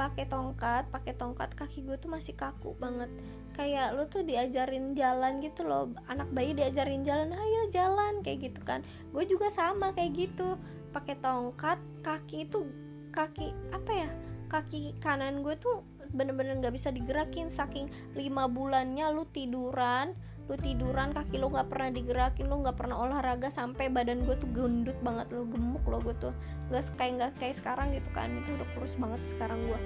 pakai 0.00 0.24
tongkat 0.32 0.88
pakai 0.88 1.12
tongkat 1.12 1.52
kaki 1.52 1.84
gue 1.84 2.00
tuh 2.00 2.08
masih 2.08 2.32
kaku 2.32 2.72
banget. 2.80 3.12
Kayak 3.52 3.92
lu 3.92 4.08
tuh 4.08 4.24
diajarin 4.24 4.96
jalan 4.96 5.44
gitu 5.44 5.68
loh 5.68 5.92
anak 6.08 6.32
bayi 6.32 6.56
diajarin 6.56 7.04
jalan 7.04 7.36
ayo 7.36 7.68
jalan 7.68 8.24
kayak 8.24 8.48
gitu 8.48 8.64
kan. 8.64 8.80
Gue 9.12 9.28
juga 9.28 9.52
sama 9.52 9.92
kayak 9.92 10.16
gitu 10.16 10.56
pakai 10.96 11.20
tongkat 11.20 11.76
kaki 12.00 12.48
itu 12.48 12.64
kaki 13.12 13.52
apa 13.76 13.92
ya 13.92 14.10
kaki 14.48 14.96
kanan 15.04 15.44
gue 15.44 15.52
tuh 15.60 15.84
bener-bener 16.16 16.56
nggak 16.56 16.72
-bener 16.72 16.80
bisa 16.80 16.88
digerakin. 16.88 17.52
Saking 17.52 17.92
lima 18.16 18.48
bulannya 18.48 19.04
lu 19.12 19.28
tiduran 19.28 20.16
lu 20.50 20.58
tiduran 20.58 21.14
kaki 21.14 21.38
lu 21.38 21.46
nggak 21.46 21.70
pernah 21.70 21.94
digerakin 21.94 22.50
lu 22.50 22.58
nggak 22.66 22.74
pernah 22.74 22.98
olahraga 22.98 23.54
sampai 23.54 23.86
badan 23.86 24.26
gue 24.26 24.34
tuh 24.34 24.50
gendut 24.50 24.98
banget 24.98 25.30
lu 25.30 25.46
gemuk 25.46 25.86
lo 25.86 26.02
gue 26.02 26.14
tuh. 26.18 26.34
Nggak 26.74 26.82
kayak 26.98 27.12
nggak 27.22 27.32
kayak 27.38 27.54
sekarang 27.54 27.94
gitu 27.94 28.10
kan 28.10 28.26
itu 28.34 28.58
udah 28.58 28.68
kurus 28.74 28.98
banget 28.98 29.22
sekarang 29.22 29.62
gue 29.70 29.80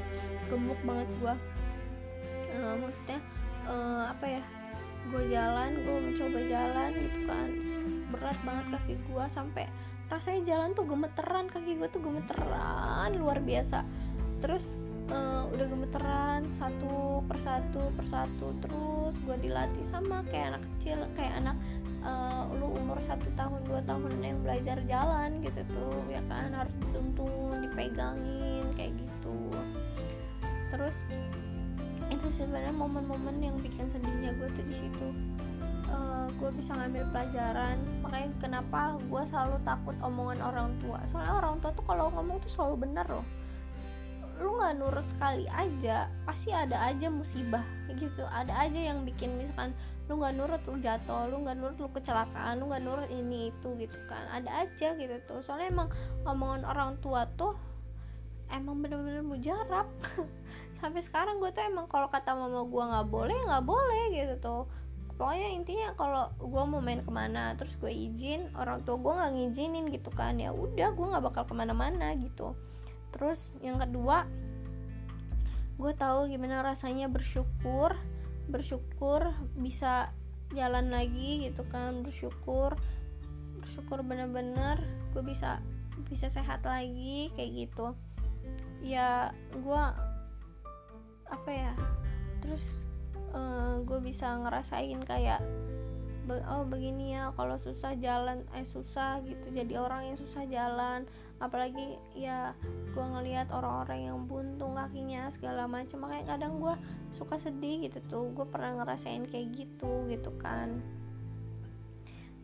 gemuk 0.49 0.81
banget 0.89 1.09
gue 1.21 1.35
uh, 2.57 2.75
maksudnya 2.81 3.21
uh, 3.69 4.09
apa 4.09 4.41
ya 4.41 4.43
gue 5.13 5.23
jalan 5.29 5.71
gue 5.85 5.97
mencoba 6.01 6.39
jalan 6.49 6.91
gitu 6.97 7.21
kan. 7.29 7.49
Berat 8.09 8.39
banget 8.41 8.67
kaki 8.73 8.95
gue 9.05 9.25
sampai 9.29 9.69
rasanya 10.09 10.41
jalan 10.49 10.73
tuh 10.73 10.89
gemeteran 10.89 11.47
kaki 11.53 11.77
gue 11.77 11.89
tuh 11.93 12.01
gemeteran 12.01 13.13
luar 13.21 13.45
biasa. 13.45 13.85
Terus 14.41 14.81
uh, 15.11 15.45
udah 15.53 15.67
gemeteran 15.69 16.49
satu 16.49 17.21
persatu 17.29 17.93
persatu 17.99 18.55
terus 18.65 19.15
gue 19.25 19.37
dilatih 19.41 19.85
sama 19.85 20.25
kayak 20.29 20.57
anak 20.57 20.63
kecil 20.77 20.99
kayak 21.17 21.35
anak 21.41 21.57
uh, 22.05 22.47
lu 22.55 22.71
umur 22.77 23.01
satu 23.01 23.27
tahun 23.35 23.65
dua 23.67 23.81
tahun 23.89 24.13
yang 24.21 24.39
belajar 24.45 24.79
jalan 24.85 25.41
gitu 25.43 25.65
tuh 25.73 25.99
ya 26.13 26.21
kan? 26.29 26.53
Harus 26.53 26.75
dituntun 26.85 27.65
dipegangin 27.65 28.69
kayak 28.77 28.93
gitu. 28.95 29.37
Terus 30.71 31.03
itu 32.13 32.27
sebenarnya 32.31 32.73
momen-momen 32.77 33.41
yang 33.41 33.57
bikin 33.59 33.89
sedihnya 33.89 34.37
gue 34.37 34.49
tuh 34.53 34.65
di 34.69 34.77
situ. 34.77 35.09
Uh, 35.89 36.27
gue 36.41 36.51
bisa 36.57 36.75
ngambil 36.75 37.07
pelajaran 37.13 37.77
makanya 38.03 38.31
kenapa 38.41 38.97
gue 38.99 39.23
selalu 39.29 39.57
takut 39.65 39.97
omongan 40.05 40.41
orang 40.45 40.69
tua. 40.81 41.01
Soalnya 41.09 41.41
orang 41.41 41.61
tua 41.61 41.73
tuh 41.73 41.85
kalau 41.85 42.13
ngomong 42.13 42.41
tuh 42.45 42.51
selalu 42.53 42.89
benar 42.89 43.09
loh 43.09 43.25
lu 44.43 44.59
nggak 44.59 44.83
nurut 44.83 45.07
sekali 45.07 45.47
aja 45.47 46.11
pasti 46.27 46.51
ada 46.51 46.91
aja 46.91 47.07
musibah 47.07 47.63
gitu. 47.95 48.27
Ada 48.27 48.67
aja 48.67 48.81
yang 48.91 49.07
bikin 49.07 49.39
misalkan 49.39 49.71
lu 50.11 50.19
nggak 50.19 50.35
nurut 50.35 50.63
lu 50.67 50.77
jatuh 50.83 51.31
lu 51.31 51.47
nggak 51.47 51.57
nurut 51.59 51.79
lu 51.79 51.89
kecelakaan 51.95 52.59
lu 52.59 52.69
nggak 52.69 52.83
nurut 52.83 53.11
ini 53.11 53.55
itu 53.55 53.69
gitu 53.79 53.99
kan. 54.11 54.27
Ada 54.35 54.67
aja 54.67 54.99
gitu 54.99 55.17
tuh. 55.23 55.41
Soalnya 55.45 55.71
emang 55.71 55.89
omongan 56.27 56.67
orang 56.67 56.91
tua 56.99 57.31
tuh 57.39 57.55
emang 58.51 58.83
bener-bener 58.83 59.23
mujarab. 59.23 59.87
Sampai 60.83 61.01
sekarang 61.01 61.39
gue 61.39 61.55
tuh 61.55 61.63
emang 61.63 61.87
kalau 61.87 62.11
kata 62.11 62.35
mama 62.35 62.67
gue 62.67 62.85
nggak 62.91 63.07
boleh 63.07 63.39
nggak 63.47 63.65
boleh 63.65 64.05
gitu 64.19 64.35
tuh. 64.43 64.63
Pokoknya 65.15 65.47
intinya 65.55 65.95
kalau 65.95 66.27
gue 66.43 66.63
mau 66.67 66.83
main 66.83 66.99
ke 66.99 67.13
mana 67.15 67.55
terus 67.55 67.79
gue 67.79 67.87
izin 67.87 68.51
orang 68.59 68.83
tua 68.83 68.99
gue 68.99 69.13
nggak 69.15 69.31
ngizinin 69.31 69.87
gitu 69.95 70.11
kan. 70.11 70.43
Ya 70.43 70.51
udah 70.51 70.91
gue 70.91 71.07
nggak 71.07 71.23
bakal 71.23 71.47
ke 71.47 71.55
mana-mana 71.55 72.11
gitu 72.19 72.59
terus 73.15 73.55
yang 73.63 73.79
kedua 73.79 74.27
gue 75.79 75.93
tahu 75.95 76.27
gimana 76.27 76.67
rasanya 76.67 77.07
bersyukur 77.07 77.95
bersyukur 78.51 79.31
bisa 79.59 80.11
jalan 80.53 80.91
lagi 80.91 81.47
gitu 81.47 81.63
kan 81.71 82.03
bersyukur 82.03 82.75
bersyukur 83.63 84.03
bener-bener 84.05 84.83
gue 85.15 85.23
bisa 85.23 85.63
bisa 86.11 86.27
sehat 86.29 86.63
lagi 86.67 87.31
kayak 87.39 87.67
gitu. 87.67 87.95
Ya 88.85 89.33
gue 89.55 89.83
apa 91.33 91.51
ya 91.51 91.73
terus 92.45 92.85
uh, 93.33 93.81
gue 93.83 93.99
bisa 94.05 94.37
ngerasain 94.45 95.01
kayak 95.09 95.41
oh 96.49 96.65
begini 96.65 97.17
ya 97.17 97.33
kalau 97.37 97.57
susah 97.57 97.97
jalan 98.01 98.45
eh 98.57 98.65
susah 98.65 99.21
gitu 99.25 99.49
jadi 99.53 99.81
orang 99.81 100.13
yang 100.13 100.19
susah 100.21 100.45
jalan 100.49 101.09
apalagi 101.45 102.01
ya 102.17 102.57
gue 102.97 103.05
ngelihat 103.05 103.53
orang-orang 103.53 104.09
yang 104.09 104.19
buntung 104.25 104.81
kakinya 104.81 105.29
segala 105.29 105.69
macam 105.69 106.09
makanya 106.09 106.35
kadang 106.39 106.57
gue 106.57 106.75
suka 107.13 107.37
sedih 107.37 107.85
gitu 107.85 108.01
tuh. 108.09 108.25
Gue 108.33 108.49
pernah 108.49 108.81
ngerasain 108.81 109.29
kayak 109.29 109.53
gitu 109.53 110.09
gitu 110.09 110.33
kan. 110.41 110.81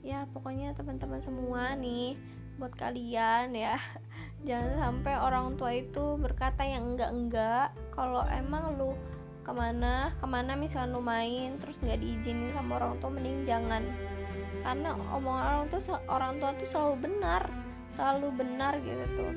Ya 0.04 0.28
pokoknya 0.28 0.76
teman-teman 0.76 1.24
semua 1.24 1.72
nih 1.80 2.20
buat 2.60 2.76
kalian 2.76 3.56
ya 3.56 3.80
jangan 4.48 4.76
sampai 4.76 5.16
orang 5.16 5.56
tua 5.56 5.72
itu 5.72 6.20
berkata 6.20 6.60
yang 6.68 6.92
enggak-enggak. 6.92 7.72
Kalau 7.96 8.20
emang 8.28 8.76
lu 8.76 8.92
ke 9.40 9.56
mana 9.56 10.12
ke 10.20 10.28
mana 10.28 10.52
misalnya 10.52 10.92
lu 10.92 11.00
main 11.00 11.56
terus 11.56 11.80
nggak 11.80 12.04
diizinin 12.04 12.52
sama 12.52 12.76
orang 12.76 13.00
tua 13.00 13.08
mending 13.08 13.48
jangan. 13.48 13.80
Karena 14.60 14.92
omongan 14.92 15.44
orang 15.48 15.64
tuh 15.72 15.80
orang 16.12 16.36
tua 16.36 16.52
tuh 16.52 16.68
selalu 16.68 17.08
benar 17.08 17.59
selalu 17.94 18.28
benar 18.34 18.78
gitu 18.82 19.04
tuh. 19.18 19.32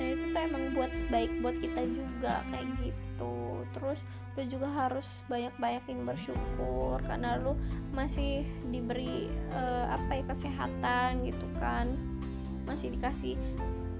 Dan 0.00 0.06
itu 0.16 0.24
tuh 0.32 0.40
emang 0.40 0.64
buat 0.72 0.92
baik 1.12 1.32
buat 1.44 1.56
kita 1.60 1.82
juga 1.92 2.40
kayak 2.48 2.68
gitu. 2.80 3.36
Terus 3.76 4.00
lu 4.38 4.42
juga 4.48 4.68
harus 4.72 5.06
banyak-banyakin 5.28 6.08
bersyukur 6.08 6.96
karena 7.04 7.36
lu 7.36 7.52
masih 7.92 8.48
diberi 8.72 9.28
uh, 9.52 9.92
apa 9.92 10.20
ya 10.20 10.24
kesehatan 10.26 11.28
gitu 11.28 11.46
kan. 11.60 11.92
Masih 12.64 12.94
dikasih 12.96 13.36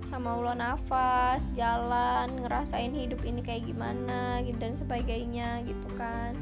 sama 0.09 0.35
Allah 0.35 0.57
nafas 0.57 1.45
jalan 1.53 2.43
ngerasain 2.43 2.91
hidup 2.91 3.21
ini 3.23 3.45
kayak 3.45 3.69
gimana 3.69 4.41
gitu 4.43 4.57
dan 4.57 4.75
sebagainya 4.75 5.61
gitu 5.69 5.89
kan. 6.01 6.33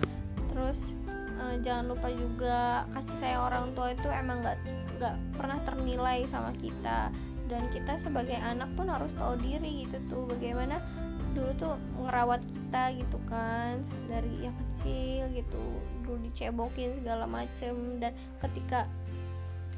Terus 0.54 0.94
uh, 1.42 1.58
jangan 1.60 1.90
lupa 1.90 2.08
juga 2.14 2.86
kasih 2.94 3.16
sayang 3.16 3.42
orang 3.42 3.66
tua 3.74 3.92
itu 3.92 4.08
emang 4.08 4.40
nggak 4.46 4.58
nggak 4.98 5.14
pernah 5.38 5.58
ternilai 5.62 6.26
sama 6.26 6.50
kita 6.58 7.10
dan 7.48 7.64
kita 7.72 7.96
sebagai 7.96 8.37
anak 8.37 8.68
pun 8.76 8.92
harus 8.92 9.16
tahu 9.16 9.40
diri 9.40 9.88
gitu 9.88 9.96
tuh 10.12 10.24
bagaimana 10.28 10.84
dulu 11.32 11.50
tuh 11.56 11.74
ngerawat 12.00 12.44
kita 12.44 12.82
gitu 12.96 13.18
kan 13.28 13.80
dari 14.08 14.48
yang 14.48 14.56
kecil 14.68 15.28
gitu 15.32 15.62
dulu 16.04 16.16
dicebokin 16.28 16.96
segala 17.00 17.24
macem. 17.24 18.00
Dan 18.00 18.12
ketika 18.44 18.84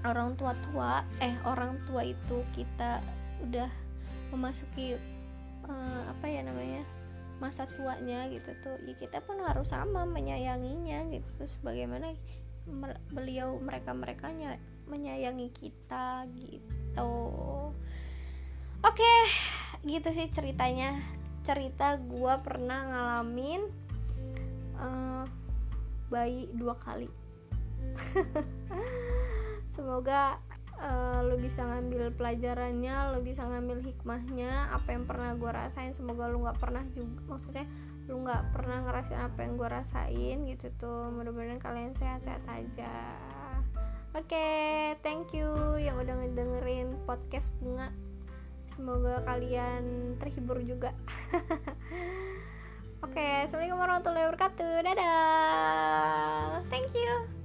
orang 0.03 0.35
tua 0.35 0.53
tua 0.71 1.07
eh 1.23 1.35
orang 1.47 1.79
tua 1.87 2.07
itu 2.07 2.43
kita 2.57 2.99
udah 3.47 3.71
memasuki 4.35 4.99
uh, 5.67 6.03
apa 6.11 6.27
ya 6.27 6.43
namanya 6.47 6.83
masa 7.41 7.65
tuanya 7.65 8.29
gitu 8.29 8.53
tuh 8.61 8.77
ya 8.85 8.93
kita 9.01 9.25
pun 9.25 9.41
harus 9.41 9.73
sama 9.73 10.05
menyayanginya 10.05 11.09
gitu 11.09 11.29
terus 11.41 11.57
bagaimana 11.65 12.13
beliau 13.09 13.57
mereka 13.57 13.97
mereka 13.97 14.29
menyayangi 14.85 15.49
kita 15.57 16.29
gitu 16.37 16.80
oke 18.81 18.97
okay, 18.97 19.21
gitu 19.87 20.11
sih 20.11 20.29
ceritanya. 20.33 20.99
Cerita 21.41 21.97
gue 21.97 22.35
pernah 22.45 22.85
ngalamin 22.85 23.65
uh, 24.77 25.25
bayi 26.13 26.51
dua 26.53 26.77
kali. 26.77 27.09
Semoga 29.75 30.37
uh, 30.83 31.25
lo 31.25 31.41
bisa 31.41 31.65
ngambil 31.65 32.13
pelajarannya 32.13 33.15
lo 33.15 33.25
bisa 33.25 33.47
ngambil 33.47 33.81
hikmahnya 33.81 34.69
apa 34.75 34.93
yang 34.93 35.09
pernah 35.09 35.33
gue 35.39 35.51
rasain. 35.51 35.97
Semoga 35.97 36.29
lo 36.29 36.45
nggak 36.45 36.61
pernah 36.61 36.85
juga 36.93 37.25
maksudnya 37.31 37.65
lo 38.11 38.21
nggak 38.27 38.53
pernah 38.53 38.85
ngerasain 38.85 39.23
apa 39.23 39.39
yang 39.47 39.55
gue 39.57 39.69
rasain 39.71 40.37
gitu 40.45 40.67
tuh. 40.77 41.09
Mudah-mudahan 41.15 41.63
kalian 41.63 41.97
sehat-sehat 41.97 42.45
aja 42.51 42.93
oke 44.15 44.27
okay, 44.27 44.99
thank 45.07 45.31
you 45.35 45.49
yang 45.79 45.99
udah 45.99 46.15
ngedengerin 46.19 46.99
podcast 47.07 47.55
bunga 47.63 47.91
semoga 48.67 49.23
kalian 49.27 50.15
terhibur 50.19 50.59
juga 50.63 50.95
Oke, 53.01 53.17
okay, 53.17 53.49
assalamualaikum 53.49 53.81
warahmatullahi 53.81 54.29
wabarakatuh. 54.29 54.73
Dadah. 54.85 56.61
Thank 56.69 56.93
you. 56.93 57.40